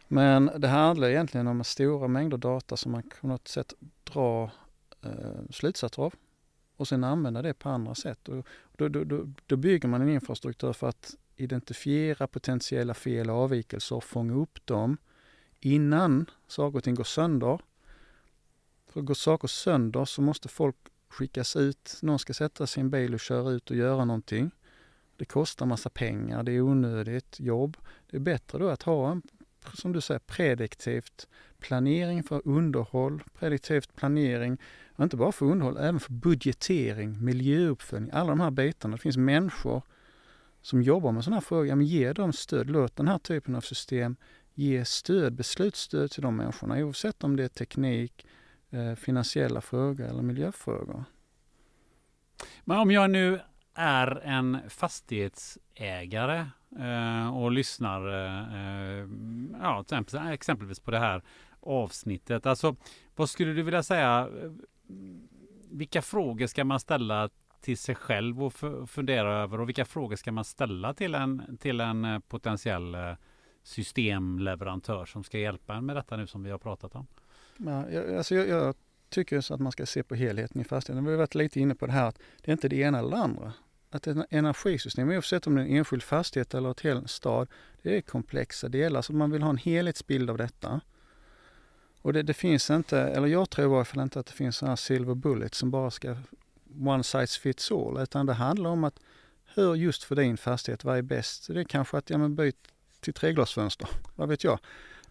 [0.07, 3.73] Men det handlar egentligen om stora mängder data som man på något sätt
[4.03, 4.51] drar
[5.01, 6.13] eh, slutsatser av
[6.77, 8.29] och sen använda det på andra sätt.
[8.29, 13.35] Och då, då, då, då bygger man en infrastruktur för att identifiera potentiella fel och
[13.35, 14.97] avvikelser och fånga upp dem
[15.59, 17.59] innan saker och ting går sönder
[18.91, 20.75] för går saker sönder så måste folk
[21.09, 21.99] skickas ut.
[22.01, 24.51] Någon ska sätta sin bil och köra ut och göra någonting.
[25.17, 27.77] Det kostar massa pengar, det är onödigt jobb.
[28.09, 29.21] Det är bättre då att ha en,
[29.73, 31.27] som du säger, prediktivt
[31.59, 34.57] planering för underhåll, prediktivt planering,
[34.99, 38.95] inte bara för underhåll, även för budgetering, miljöuppföljning, alla de här bitarna.
[38.95, 39.81] Det finns människor
[40.61, 41.67] som jobbar med sådana här frågor.
[41.67, 44.15] Ja, men ge dem stöd, låt den här typen av system
[44.53, 48.25] ge stöd, beslutsstöd till de människorna oavsett om det är teknik,
[48.73, 51.03] Eh, finansiella frågor eller miljöfrågor.
[52.63, 53.39] Men om jag nu
[53.73, 56.45] är en fastighetsägare
[56.79, 59.07] eh, och lyssnar eh, eh
[59.61, 59.85] ja,
[60.33, 61.23] exempelvis på det här
[61.59, 62.45] avsnittet.
[62.45, 62.75] Alltså,
[63.15, 64.29] vad skulle du vilja säga?
[64.43, 64.51] Eh,
[65.71, 67.29] vilka frågor ska man ställa
[67.61, 68.53] till sig själv och
[68.89, 72.97] fundera över och vilka frågor ska man ställa till en, till en eh, potentiell
[73.63, 77.07] systemleverantör som ska hjälpa en med detta nu som vi har pratat om?
[77.61, 78.75] Men, jag, alltså jag, jag
[79.09, 81.05] tycker så att man ska se på helheten i fastigheten.
[81.05, 83.09] Vi har varit lite inne på det här att det är inte det ena eller
[83.09, 83.53] det andra.
[83.89, 87.47] Att ett energisystem, oavsett om det är en enskild fastighet eller ett hel stad,
[87.81, 89.01] det är komplexa delar.
[89.01, 90.81] Så man vill ha en helhetsbild av detta.
[92.01, 94.57] Och det, det finns inte, eller jag tror i varje fall inte att det finns
[94.57, 96.15] sådana silver bullet som bara ska
[96.79, 98.01] one size fits all.
[98.01, 98.99] Utan det handlar om att
[99.55, 101.47] hur just för din fastighet, vad är bäst?
[101.47, 102.57] Det är kanske att ja, men byt
[102.99, 104.59] till treglasfönster, vad vet jag.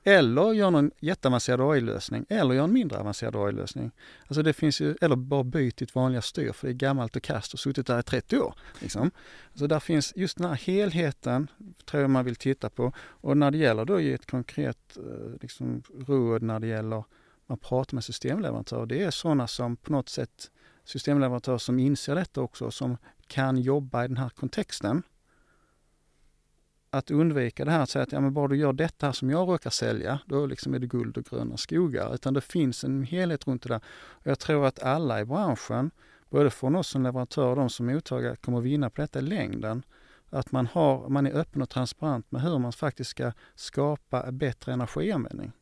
[0.05, 3.91] Eller gör någon jätteavancerad AI-lösning eller gör en mindre avancerad AI-lösning.
[4.27, 7.23] Alltså det finns ju, eller bara byt ditt vanliga styr för det är gammalt och
[7.23, 8.55] kast och suttit där i 30 år.
[8.81, 9.11] Liksom.
[9.55, 11.51] Så där finns just den här helheten,
[11.85, 12.93] tror jag man vill titta på.
[12.99, 17.05] Och när det gäller då ge ett konkret eh, liksom, råd när det gäller
[17.47, 20.51] man pratar med systemleverantörer, det är sådana som på något sätt
[20.85, 22.97] systemleverantörer som inser detta också, som
[23.27, 25.03] kan jobba i den här kontexten
[26.91, 29.49] att undvika det här att säga att ja, men bara du gör detta som jag
[29.49, 32.15] råkar sälja, då liksom är det guld och gröna skogar.
[32.15, 33.81] Utan det finns en helhet runt det där.
[34.09, 35.91] Och jag tror att alla i branschen,
[36.31, 39.23] både från oss som leverantörer och de som mottagare, kommer att vinna på detta i
[39.23, 39.83] längden.
[40.31, 44.73] Att man, har, man är öppen och transparent med hur man faktiskt ska skapa bättre
[44.73, 45.53] energianvändning.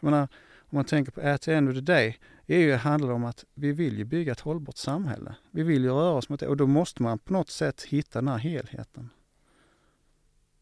[0.00, 3.24] Jag menar, om man tänker på at the end of the day, EU handlar om
[3.24, 5.34] att vi vill ju bygga ett hållbart samhälle.
[5.50, 8.18] Vi vill ju röra oss mot det och då måste man på något sätt hitta
[8.18, 9.10] den här helheten.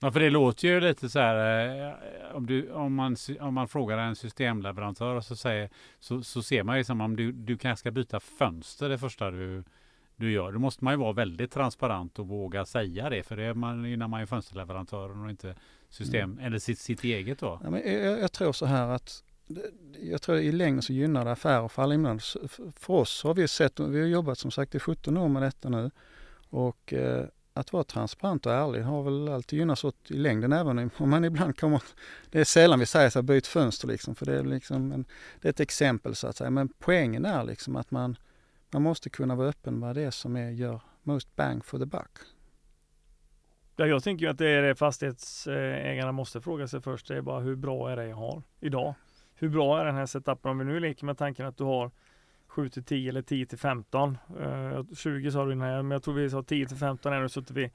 [0.01, 3.68] Ja, för det låter ju lite så här eh, om, du, om, man, om man
[3.68, 5.70] frågar en systemleverantör så, säger,
[6.01, 9.30] så, så ser man ju som om du, du kanske ska byta fönster det första
[9.30, 9.64] du,
[10.16, 10.53] du gör.
[10.53, 13.22] Då måste man ju vara väldigt transparent och våga säga det.
[13.22, 15.55] För det är man, innan man är fönsterleverantören och inte
[15.88, 16.44] system mm.
[16.44, 17.61] eller sitt, sitt eget då.
[17.64, 19.22] Ja, men jag, jag, tror så här att
[20.01, 22.49] jag tror i längden så gynnar det affärer för alla inblandade.
[22.76, 25.68] För oss har vi sett, vi har jobbat som sagt i 17 år med detta
[25.68, 25.90] nu
[26.51, 27.24] och eh,
[27.57, 31.24] att vara transparent och ärlig har väl alltid gynnats åt i längden även om man
[31.24, 31.82] ibland kommer...
[32.30, 35.04] Det är sällan vi säger så här, byt fönster liksom, för det är liksom en,
[35.40, 36.50] det är ett exempel så att säga.
[36.50, 38.16] Men poängen är liksom att man,
[38.70, 42.18] man måste kunna vara öppen med det som är, gör most bang for the buck.
[43.76, 47.09] Ja, jag tänker ju att det är det fastighetsägarna måste fråga sig först.
[47.09, 48.94] Det är bara hur bra är det jag har idag?
[49.34, 50.50] Hur bra är den här setupen?
[50.50, 51.90] Om vi nu leker med tanken att du har
[52.57, 54.18] 7 till 10 eller 10 till 15.
[54.40, 57.28] Uh, 20 sa du innan, men jag tror vi sa 10 till 15 är nu
[57.28, 57.70] så att vi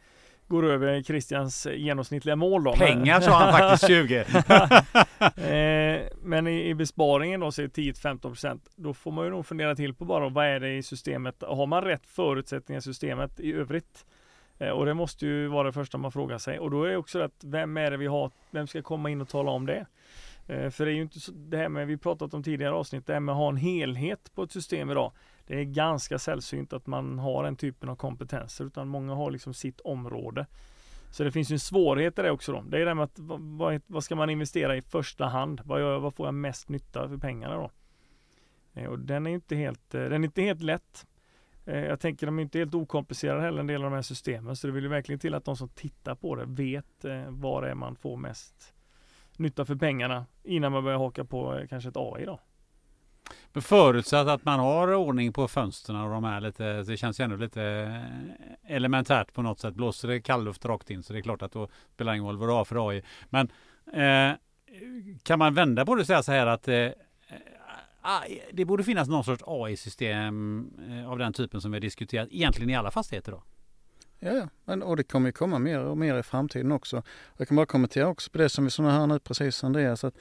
[0.48, 2.74] går över Christians genomsnittliga mål då.
[2.74, 4.16] Pengar sa han faktiskt 20.
[5.48, 9.76] eh, men i, i, besparingen då så är 10-15% då får man ju nog fundera
[9.76, 11.44] till på bara vad är det i systemet?
[11.48, 14.06] Har man rätt förutsättningar i systemet i övrigt?
[14.60, 16.98] Eh, och det måste ju vara det första man frågar sig och då är det
[16.98, 18.32] också att vem är det vi har?
[18.52, 19.86] Vem ska komma in och tala om det?
[20.52, 23.08] Eh, för det är ju inte så, det här med, vi pratat om tidigare avsnitt,
[23.08, 25.12] det här med att ha en helhet på ett system idag.
[25.48, 29.54] Det är ganska sällsynt att man har den typen av kompetenser utan många har liksom
[29.54, 30.46] sitt område.
[31.12, 32.62] Så det finns ju en svårighet i det också då.
[32.62, 35.62] Det är det med att vad, vad ska man investera i första hand?
[35.66, 37.72] Vad, gör, vad får jag mest nytta för pengarna då?
[38.74, 41.08] Eh, och den är inte helt, eh, den är inte helt lätt.
[41.66, 44.68] Jag tänker de är inte helt okomplicerade heller en del av de här systemen så
[44.68, 47.76] det vill ju verkligen till att de som tittar på det vet var det är
[47.76, 48.74] man får mest
[49.38, 52.40] nytta för pengarna innan man börjar haka på eh, kanske ett AI då.
[53.54, 57.24] Men förutsatt att man har ordning på fönstren och de här lite, det känns ju
[57.24, 59.76] ändå lite eh, elementärt på något sätt.
[59.76, 62.38] Blåser det kallluft rakt in så det är klart att då spelar det ingen roll
[62.38, 63.04] vad du har för AI.
[63.30, 63.52] Men
[63.94, 64.36] eh,
[65.24, 66.94] kan man vända på det och säga så här att eh, eh
[68.52, 70.68] det borde finnas någon sorts AI-system
[71.08, 73.44] av den typen som vi har diskuterat egentligen i alla fastigheter då?
[74.24, 74.76] Ja, ja.
[74.84, 77.04] och det kommer ju komma mer och mer i framtiden också.
[77.38, 80.16] Jag kan bara kommentera också på det som vi såg här nu precis Andreas, att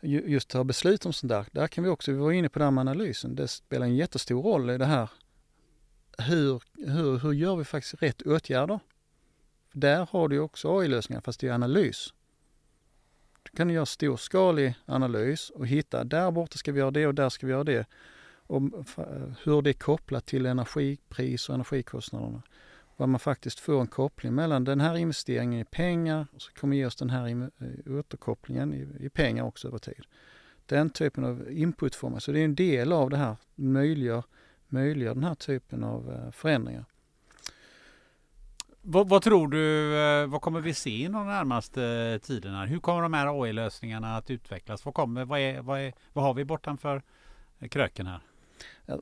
[0.00, 2.64] just ta beslut om sånt där, där kan vi också, vi var inne på det
[2.64, 5.10] här med analysen, det spelar en jättestor roll i det här.
[6.18, 8.80] Hur, hur, hur gör vi faktiskt rätt åtgärder?
[9.72, 12.14] Där har du också AI-lösningar fast det är analys.
[13.42, 17.28] Du kan göra storskalig analys och hitta, där borta ska vi göra det och där
[17.28, 17.86] ska vi göra det.
[18.46, 18.62] Och
[18.98, 22.42] eh, hur det är kopplat till energipris och energikostnaderna
[22.96, 26.76] vad man faktiskt får en koppling mellan den här investeringen i pengar och så kommer
[26.76, 30.04] ge oss den här eh, återkopplingen i, i pengar också över tid.
[30.66, 34.24] Den typen av input får man, så det är en del av det här, möjliggör,
[34.68, 36.84] möjliggör den här typen av eh, förändringar.
[38.84, 42.66] Vad, vad, tror du, eh, vad kommer vi se inom de närmaste tiderna?
[42.66, 44.84] Hur kommer de här AI-lösningarna att utvecklas?
[44.84, 47.02] Vad, kommer, vad, är, vad, är, vad har vi bortanför
[47.68, 48.20] kröken här?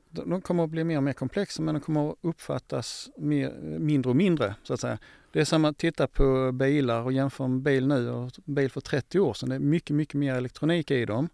[0.09, 4.09] De kommer att bli mer och mer komplexa men de kommer att uppfattas mer, mindre
[4.09, 4.97] och mindre så att säga.
[5.31, 8.71] Det är som att titta på bilar och jämföra en bil nu och en bil
[8.71, 9.49] för 30 år sedan.
[9.49, 11.29] Det är mycket, mycket mer elektronik i dem.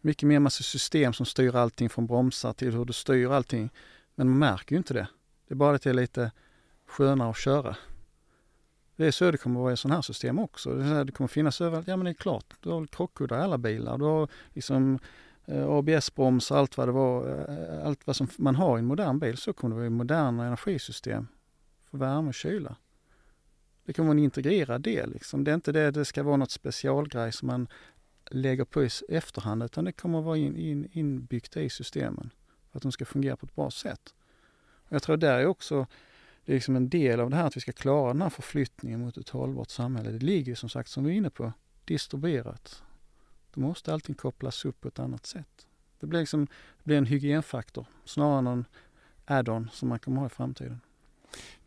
[0.00, 3.70] Mycket mer massa system som styr allting från bromsar till hur du styr allting.
[4.14, 5.08] Men man märker ju inte det.
[5.48, 6.32] Det är bara att det är lite
[6.86, 7.76] skönare att köra.
[8.96, 10.74] Det är så det kommer att vara i sådana här system också.
[11.04, 11.88] Det kommer finnas överallt.
[11.88, 13.98] Ja men det är klart, du har krockkuddar i alla bilar.
[13.98, 14.98] Du har liksom
[15.46, 18.86] Eh, ABS-broms och allt vad det var, eh, allt vad som man har i en
[18.86, 21.26] modern bil, så kommer det vara i moderna energisystem
[21.90, 22.76] för värme och kyla.
[23.84, 25.12] Det kommer vara en integrerad del.
[25.12, 25.44] Liksom.
[25.44, 27.68] Det är inte det det ska vara något specialgrej som man
[28.30, 32.30] lägger på i efterhand, utan det kommer att vara in, in, inbyggt i systemen
[32.70, 34.14] för att de ska fungera på ett bra sätt.
[34.88, 35.86] Och jag tror där är också
[36.44, 39.00] det är liksom en del av det här att vi ska klara den här förflyttningen
[39.00, 40.10] mot ett hållbart samhälle.
[40.10, 41.52] Det ligger som sagt, som vi är inne på,
[41.84, 42.82] distribuerat.
[43.56, 45.66] Då måste allting kopplas upp på ett annat sätt.
[46.00, 48.64] Det blir, liksom, det blir en hygienfaktor snarare än en
[49.24, 50.80] add-on som man kommer ha i framtiden.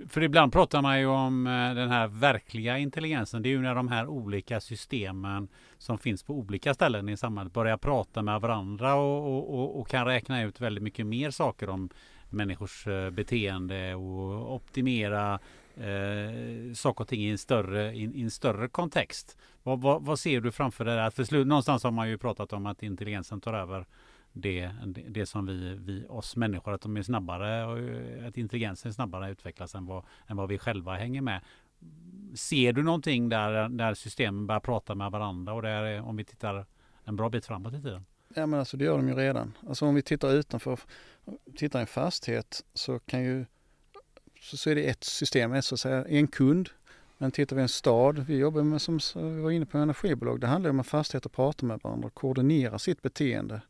[0.07, 3.41] För ibland pratar man ju om eh, den här verkliga intelligensen.
[3.41, 7.53] Det är ju när de här olika systemen som finns på olika ställen i samhället
[7.53, 11.89] börjar prata med varandra och, och, och kan räkna ut väldigt mycket mer saker om
[12.29, 15.39] människors eh, beteende och optimera
[15.75, 19.37] eh, saker och ting i en större, i, i en större kontext.
[19.69, 20.95] Vad, vad, vad, ser du framför dig?
[20.95, 21.09] Där?
[21.09, 23.85] för slut, någonstans har man ju pratat om att intelligensen tar över
[24.33, 28.89] det, det, det som vi, vi, oss människor, att de är snabbare och att intelligensen
[28.89, 31.41] är snabbare utvecklas än vad, än vad vi själva hänger med.
[32.35, 36.65] Ser du någonting där, där systemen börjar prata med varandra och där, om vi tittar
[37.03, 38.05] en bra bit framåt i tiden?
[38.35, 39.57] Ja men alltså det gör de ju redan.
[39.67, 40.79] Alltså om vi tittar utanför,
[41.55, 43.45] tittar i en fastighet så kan ju
[44.41, 46.69] så, så är det ett system, så att säga, en kund.
[47.21, 50.47] Men tittar vi en stad, vi jobbar med som vi var inne på energibolag, det
[50.47, 53.61] handlar om att fastigheter pratar med varandra och koordinerar sitt beteende.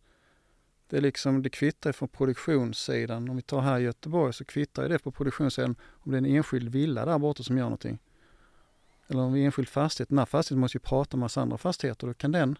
[0.89, 3.29] Det är liksom, det kvittar från produktionssidan.
[3.29, 6.25] Om vi tar här i Göteborg så kvittar det på produktionssidan om det är en
[6.25, 7.99] enskild villa där borta som gör någonting.
[9.07, 10.09] Eller om det är en enskild fastighet.
[10.09, 12.07] Den här fastigheten måste ju prata med massa andra fastigheter.
[12.07, 12.57] Då kan den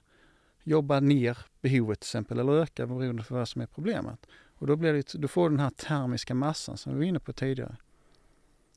[0.64, 4.26] jobba ner behovet till exempel eller öka beroende på vad som är problemet.
[4.56, 7.20] Och då, blir det, då får du den här termiska massan som vi var inne
[7.20, 7.76] på tidigare.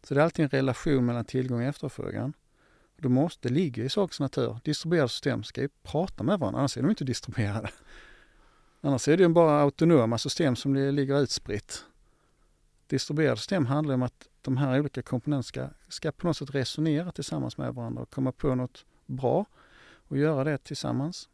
[0.03, 2.32] Så det är alltid en relation mellan tillgång och efterfrågan.
[2.96, 4.59] Då måste, det ligger i sakens natur.
[4.64, 7.70] Distribuerade system ska ju prata med varandra, annars är de inte distribuerade.
[8.80, 11.84] Annars är det ju bara autonoma system som ligger utspritt.
[12.86, 17.12] Distribuerade system handlar om att de här olika komponenterna ska, ska på något sätt resonera
[17.12, 19.46] tillsammans med varandra och komma på något bra
[20.09, 21.28] och göra det tillsammans.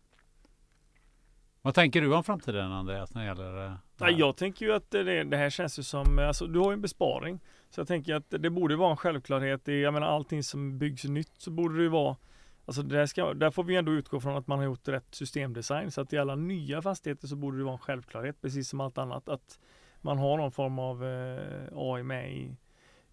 [1.68, 4.72] Vad tänker du om framtiden Andreas när det gäller eh, det Nej, jag tänker ju
[4.72, 7.40] att det, det här känns ju som, alltså du har ju en besparing.
[7.70, 9.68] Så jag tänker att det borde vara en självklarhet.
[9.68, 12.16] I, jag menar allting som byggs nytt så borde det ju vara
[12.64, 15.90] Alltså där, ska, där får vi ändå utgå från att man har gjort rätt systemdesign.
[15.90, 18.98] Så att i alla nya fastigheter så borde det vara en självklarhet, precis som allt
[18.98, 19.58] annat, att
[20.00, 22.56] man har någon form av eh, AI med i,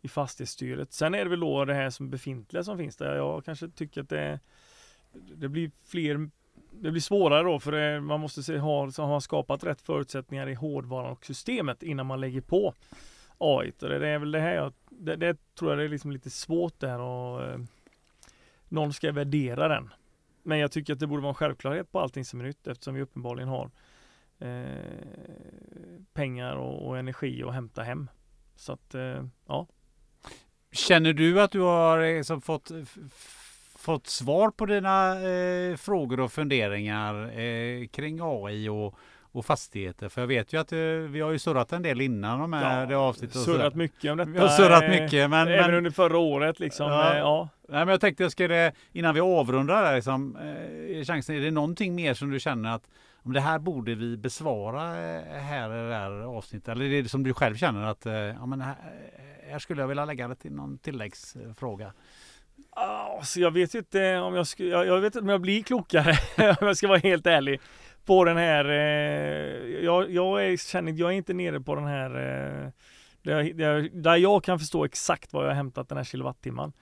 [0.02, 0.94] i fastighetsstyret.
[0.94, 3.16] Sen är det väl då det här som befintliga som finns där.
[3.16, 4.40] Jag kanske tycker att det,
[5.14, 6.30] det blir fler
[6.82, 9.82] det blir svårare då för det, man måste se, ha, så har man skapat rätt
[9.82, 12.74] förutsättningar i hårdvaran och systemet innan man lägger på
[13.38, 13.72] AI.
[13.82, 16.12] Och det, det är väl det här jag, det, det tror jag det är liksom
[16.12, 17.60] lite svårt där och eh,
[18.70, 19.90] någon ska värdera den.
[20.44, 22.94] Men jag tycker att det borde vara en självklarhet på allting som är nytt eftersom
[22.94, 23.72] vi uppenbarligen har
[24.40, 25.16] eh,
[26.14, 28.10] pengar och, och, energi att hämta hem.
[28.56, 29.68] Så att, eh, ja.
[30.72, 32.72] Känner du att du har liksom fått,
[33.86, 38.96] fått svar på dina eh, frågor och funderingar eh, kring AI och
[39.36, 40.10] och fastigheter.
[40.10, 42.92] För jag vet ju att uh, vi har ju surrat en del innan de här
[42.92, 43.42] ja, avsnittet.
[43.42, 44.30] Surrat mycket om detta.
[44.30, 45.30] Vi har surrat mycket.
[45.30, 46.92] Men, även men, under förra året liksom.
[46.92, 47.14] Ja.
[47.14, 47.50] Eh, ja.
[47.70, 51.52] Nej, men jag tänkte jag skulle, innan vi avrundar där liksom, eh, chansen, är det
[51.52, 52.88] någonting mer som du känner att
[53.24, 56.68] om det här borde vi besvara eh, här i det här avsnittet?
[56.68, 58.06] Eller är det som du själv känner att
[58.40, 58.76] ja, men här,
[59.50, 61.94] här skulle jag vilja lägga det till någon tilläggsfråga?
[62.76, 66.18] Alltså jag vet inte om jag, skulle, jag, jag vet inte om jag blir klokare
[66.62, 67.62] om jag ska vara helt ärlig
[68.06, 72.10] på den här, eh, jag, jag, är, känner, jag är inte nere på den här,
[72.10, 72.70] eh,
[73.22, 76.74] där, där, där, jag kan förstå exakt var jag har hämtat den här kilowattimman.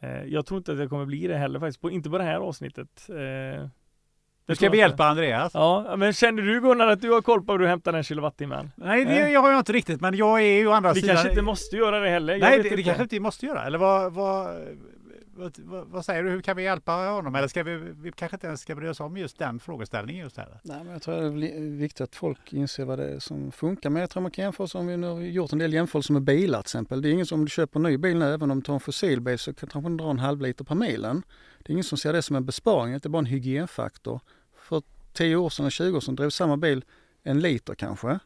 [0.00, 2.24] Eh, jag tror inte att jag kommer bli det heller faktiskt, på, inte på det
[2.24, 3.08] här avsnittet.
[3.08, 3.68] Eh,
[4.48, 5.54] nu ska vi hjälpa Andreas.
[5.54, 8.70] Ja, men känner du Gunnar att du har koll på hur du hämtar den kilowattimmen?
[8.76, 9.28] Nej, det eh?
[9.28, 11.08] jag har jag inte riktigt, men jag är ju å andra vi sidan...
[11.08, 12.38] Vi kanske inte måste göra det heller.
[12.38, 13.64] Nej, det, det kanske inte måste göra.
[13.64, 14.56] Eller vad, vad,
[15.36, 17.34] vad, vad, säger du, hur kan vi hjälpa honom?
[17.34, 20.36] Eller ska vi, vi kanske inte ens ska bry oss om just den frågeställningen just
[20.36, 20.60] här?
[20.62, 23.90] Nej, men jag tror det är viktigt att folk inser vad det är som funkar.
[23.90, 26.22] Men jag tror man kan jämföra, om vi nu har gjort en del jämförelser med
[26.22, 27.02] bilar till exempel.
[27.02, 28.74] Det är ingen som, om du köper en ny bil nu, även om du tar
[28.74, 31.22] en fossilbil så kanske du dra en halv liter per milen.
[31.58, 34.20] Det är ingen som ser det som en besparing, det är bara en hygienfaktor.
[34.56, 34.82] För
[35.12, 36.84] 10 år sedan och 20 år sedan drev samma bil
[37.22, 38.18] en liter kanske.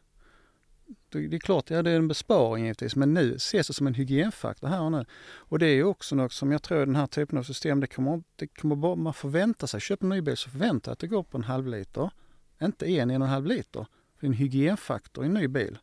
[1.09, 3.93] Det är klart, ja, det är en besparing givetvis, men nu ses det som en
[3.93, 5.05] hygienfaktor här och nu.
[5.21, 8.23] Och det är också något som jag tror den här typen av system, det kommer,
[8.35, 11.23] det kommer bara, man förväntar sig, köper en ny bil så förväntar att det går
[11.23, 12.09] på en halv liter.
[12.61, 13.85] Inte en, en och en halv liter.
[14.19, 15.77] Det är en hygienfaktor i en ny bil.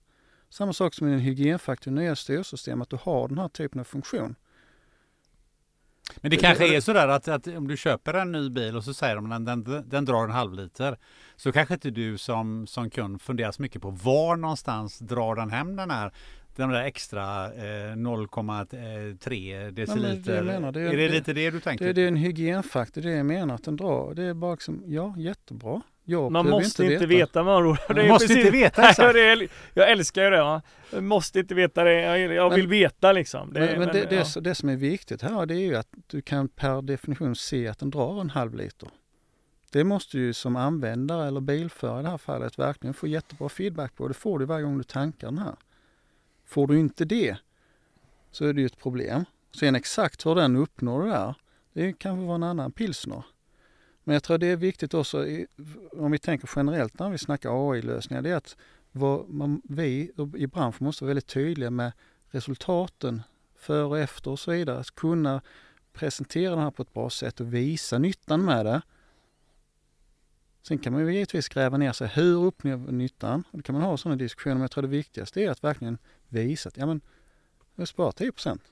[0.51, 3.85] Samma sak som en hygienfaktor i nya styrsystem, att du har den här typen av
[3.85, 4.37] funktion.
[6.17, 8.95] Men det kanske är sådär att, att om du köper en ny bil och så
[8.95, 10.99] säger de att den, den, den drar en halv liter.
[11.37, 15.51] Så kanske inte du som, som kund funderar så mycket på var någonstans drar den
[15.51, 16.13] hem den här
[16.57, 20.35] den där extra eh, 0,3 deciliter.
[20.35, 21.85] Ja, det menar, det är, är, det lite det du tänker?
[21.85, 24.15] Det, det är en hygienfaktor, det jag menar att den drar.
[24.15, 25.83] Det är bara liksom, ja jättebra.
[26.11, 27.79] Jag man måste inte veta, veta andra ord.
[27.97, 29.15] Man måste precis, inte veta exakt.
[29.15, 30.41] Nej, jag älskar ju det.
[30.41, 30.63] Va?
[30.91, 31.93] Jag måste inte veta det.
[31.93, 33.53] Jag, jag vill veta liksom.
[33.53, 34.25] Det, men, men det, ja.
[34.35, 37.69] det, det, som är viktigt här det är ju att du kan per definition se
[37.69, 38.89] att den drar en halv liter.
[39.73, 43.95] Det måste ju som användare eller bilförare i det här fallet verkligen få jättebra feedback
[43.95, 44.09] på.
[44.09, 45.57] Det får du varje gång du tankar den här.
[46.47, 47.37] Får du inte det
[48.31, 49.25] så är det ju ett problem.
[49.59, 51.35] Sen exakt hur den uppnår det där,
[51.73, 53.25] det kan vara en annan pilsner.
[54.09, 55.27] Men jag tror det är viktigt också,
[55.93, 58.57] om vi tänker generellt när vi snackar AI-lösningar, det är att
[59.29, 61.93] man, vi i branschen måste vara väldigt tydliga med
[62.31, 63.23] resultaten
[63.57, 64.79] före och efter och så vidare.
[64.79, 65.43] Att kunna
[65.93, 68.83] presentera det här på ett bra sätt och visa nyttan med det.
[70.63, 72.09] Sen kan man ju givetvis gräva ner sig.
[72.09, 73.45] Hur uppnår nyttan?
[73.51, 75.99] Och då kan man ha sådana diskussioner, men jag tror det viktigaste är att verkligen
[76.29, 77.01] visa att ja, men,
[77.75, 78.63] jag sparar 10 procent.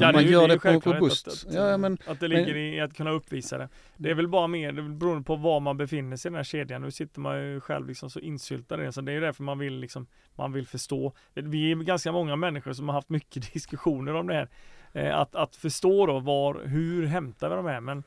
[0.00, 1.28] Ja, man det, gör det, det på robust.
[1.28, 3.68] Att, att, ja, men, att det ligger men, i att kunna uppvisa det.
[3.96, 6.44] Det är väl bara mer det beroende på var man befinner sig i den här
[6.44, 6.82] kedjan.
[6.82, 8.92] Nu sitter man ju själv liksom så insyltad i det.
[8.92, 11.12] Så det är därför man vill liksom, man vill förstå.
[11.34, 14.48] Vi är ganska många människor som har haft mycket diskussioner om det här.
[14.92, 17.80] Eh, att, att förstå då var, hur hämtar vi de här?
[17.80, 18.02] Men,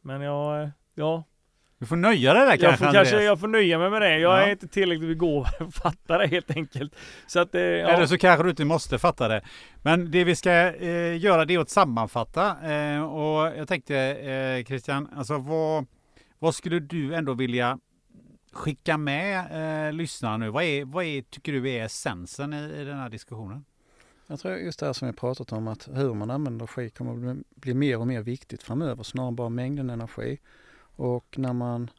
[0.00, 1.24] men jag, ja,
[1.84, 4.18] du får nöja dig där kanske jag får, kanske jag får nöja mig med det.
[4.18, 4.46] Jag ja.
[4.46, 6.96] är inte tillräckligt begåvad för att fatta det helt enkelt.
[7.26, 7.88] Så att, eh, ja.
[7.88, 9.42] Eller så kanske du inte måste fatta det.
[9.82, 12.72] Men det vi ska eh, göra det är att sammanfatta.
[12.72, 15.86] Eh, och jag tänkte eh, Christian, alltså vad,
[16.38, 17.78] vad skulle du ändå vilja
[18.52, 19.38] skicka med
[19.88, 20.50] eh, lyssnarna nu?
[20.50, 23.64] Vad, är, vad är, tycker du är essensen i, i den här diskussionen?
[24.26, 27.30] Jag tror just det här som vi pratat om att hur man använder energi kommer
[27.30, 30.38] att bli mer och mer viktigt framöver snarare bara mängden energi.
[30.96, 31.90] Och när man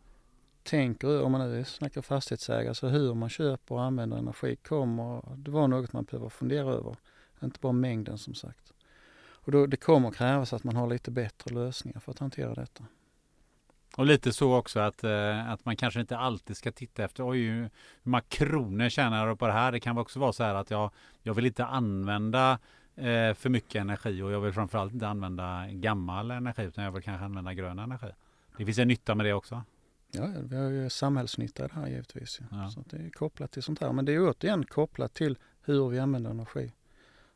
[0.63, 5.51] tänker, om man nu snackar fastighetsägare, så hur man köper och använder energi kommer det
[5.51, 6.95] vara något man behöver fundera över.
[7.43, 8.73] Inte bara mängden som sagt.
[9.45, 12.83] Och då, det kommer krävas att man har lite bättre lösningar för att hantera detta.
[13.97, 17.41] Och lite så också att, eh, att man kanske inte alltid ska titta efter oj,
[17.41, 17.69] hur
[18.03, 19.71] många kronor tjänar jag på det här.
[19.71, 20.91] Det kan också vara så här att jag,
[21.21, 22.59] jag vill inte använda
[22.95, 27.03] eh, för mycket energi och jag vill framförallt inte använda gammal energi utan jag vill
[27.03, 28.11] kanske använda grön energi.
[28.58, 29.64] Det finns en nytta med det också.
[30.12, 32.39] Ja, vi har ju samhällsnytta i det här givetvis.
[32.51, 32.70] Ja.
[32.70, 33.91] Så det är kopplat till sånt här.
[33.93, 36.72] Men det är återigen kopplat till hur vi använder energi.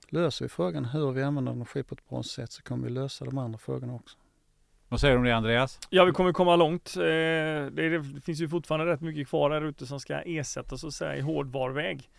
[0.10, 3.26] Löser vi frågan hur vi använder energi på ett bra sätt så kommer vi lösa
[3.26, 4.18] de andra frågorna också.
[4.88, 5.80] Vad säger du om det Andreas?
[5.90, 6.96] Ja, vi kommer komma långt.
[6.98, 10.94] Eh, Det, finns ju fortfarande rätt mycket kvar där ute som ska ersättas så att
[10.94, 12.10] säga i hårdvarväg.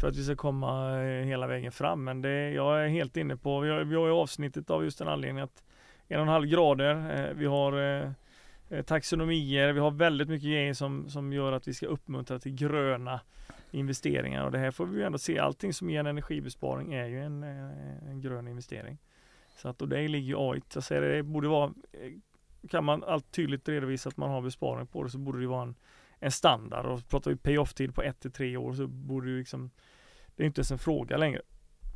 [0.00, 2.04] För att vi ska komma eh, hela vägen fram.
[2.04, 4.98] Men det, jag är helt inne på, vi har, vi har ju avsnittet av just
[4.98, 5.62] den anledningen att
[6.08, 7.72] en och en halv grader, eh, vi har
[8.72, 12.54] Eh, taxonomier, vi har väldigt mycket grejer som, som gör att vi ska uppmuntra till
[12.54, 13.20] gröna
[13.70, 14.44] investeringar.
[14.44, 17.22] Och det här får vi ju ändå se, allting som ger en energibesparing är ju
[17.22, 18.98] en, eh, en grön investering.
[19.56, 20.62] Så att, och det ligger ju AI.
[20.74, 22.12] Jag säger det, det borde vara, eh,
[22.68, 25.62] kan man allt tydligt redovisa att man har besparing på det så borde det vara
[25.62, 25.74] en,
[26.18, 26.86] en standard.
[26.86, 29.70] Och pratar vi pay-off-tid på ett till tre år så borde det liksom,
[30.36, 31.40] det är inte ens en fråga längre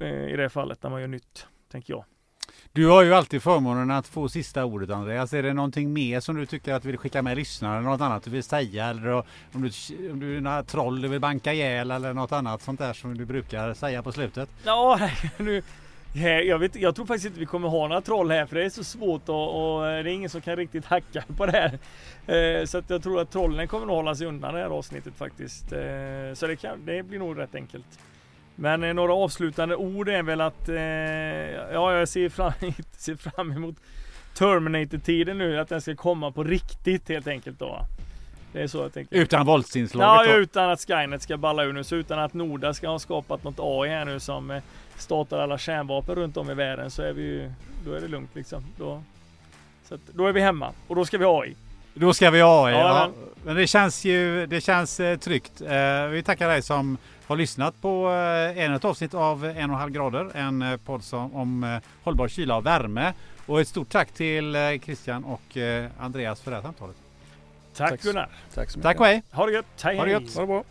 [0.01, 2.05] eh, i det fallet när man gör nytt, tänker jag.
[2.73, 5.33] Du har ju alltid förmånen att få sista ordet Andreas.
[5.33, 7.81] Är det någonting mer som du tycker att du vill skicka med lyssnarna?
[7.81, 8.87] Något annat du vill säga?
[8.87, 9.71] Eller om du,
[10.11, 13.19] om du är några troll du vill banka ihjäl eller något annat sånt där som
[13.19, 14.49] du brukar säga på slutet?
[14.65, 15.63] Ja, nu,
[16.23, 18.71] jag, vet, jag tror faktiskt inte vi kommer ha några troll här för det är
[18.71, 21.79] så svårt och, och det är ingen som kan riktigt hacka på det här.
[22.37, 25.15] Eh, så att jag tror att trollen kommer att hålla sig undan det här avsnittet
[25.17, 25.73] faktiskt.
[25.73, 25.79] Eh,
[26.35, 27.99] så det, kan, det blir nog rätt enkelt.
[28.57, 30.77] Men eh, några avslutande ord är väl att eh,
[31.75, 32.53] ja, jag ser fram,
[32.97, 33.77] ser fram emot
[34.35, 37.81] Terminator-tiden nu, att den ska komma på riktigt helt enkelt då.
[38.53, 39.17] Det är så jag tänker.
[39.17, 40.39] Utan våldsinslaget Ja, då?
[40.41, 43.57] utan att Skynet ska balla ur nu, så utan att Norda ska ha skapat något
[43.59, 44.63] AI här nu som eh,
[44.97, 47.53] startar alla kärnvapen runt om i världen så är vi ju,
[47.85, 48.65] då är det lugnt liksom.
[48.79, 49.03] Då,
[49.89, 51.57] så att, då är vi hemma och då ska vi ha AI.
[51.95, 53.11] Då ska vi ha ja, Ja,
[53.45, 55.61] Men det känns ju det känns eh, tryggt.
[55.61, 59.57] Eh, vi tackar dig som har lyssnat på eh, en ett avsnitt av en och
[59.59, 63.13] en halv grader, en eh, podd som, om eh, hållbar kyla och värme.
[63.47, 65.57] Och ett stort tack till Christian och
[65.99, 66.97] Andreas för det här samtalet.
[67.77, 68.29] Tack, Gunnar!
[68.55, 68.81] Tack så!
[68.81, 69.23] Tack och hej!
[69.31, 69.83] Ha det gött!
[69.83, 70.35] Hej, ha det gött!
[70.35, 70.65] Ha det bra!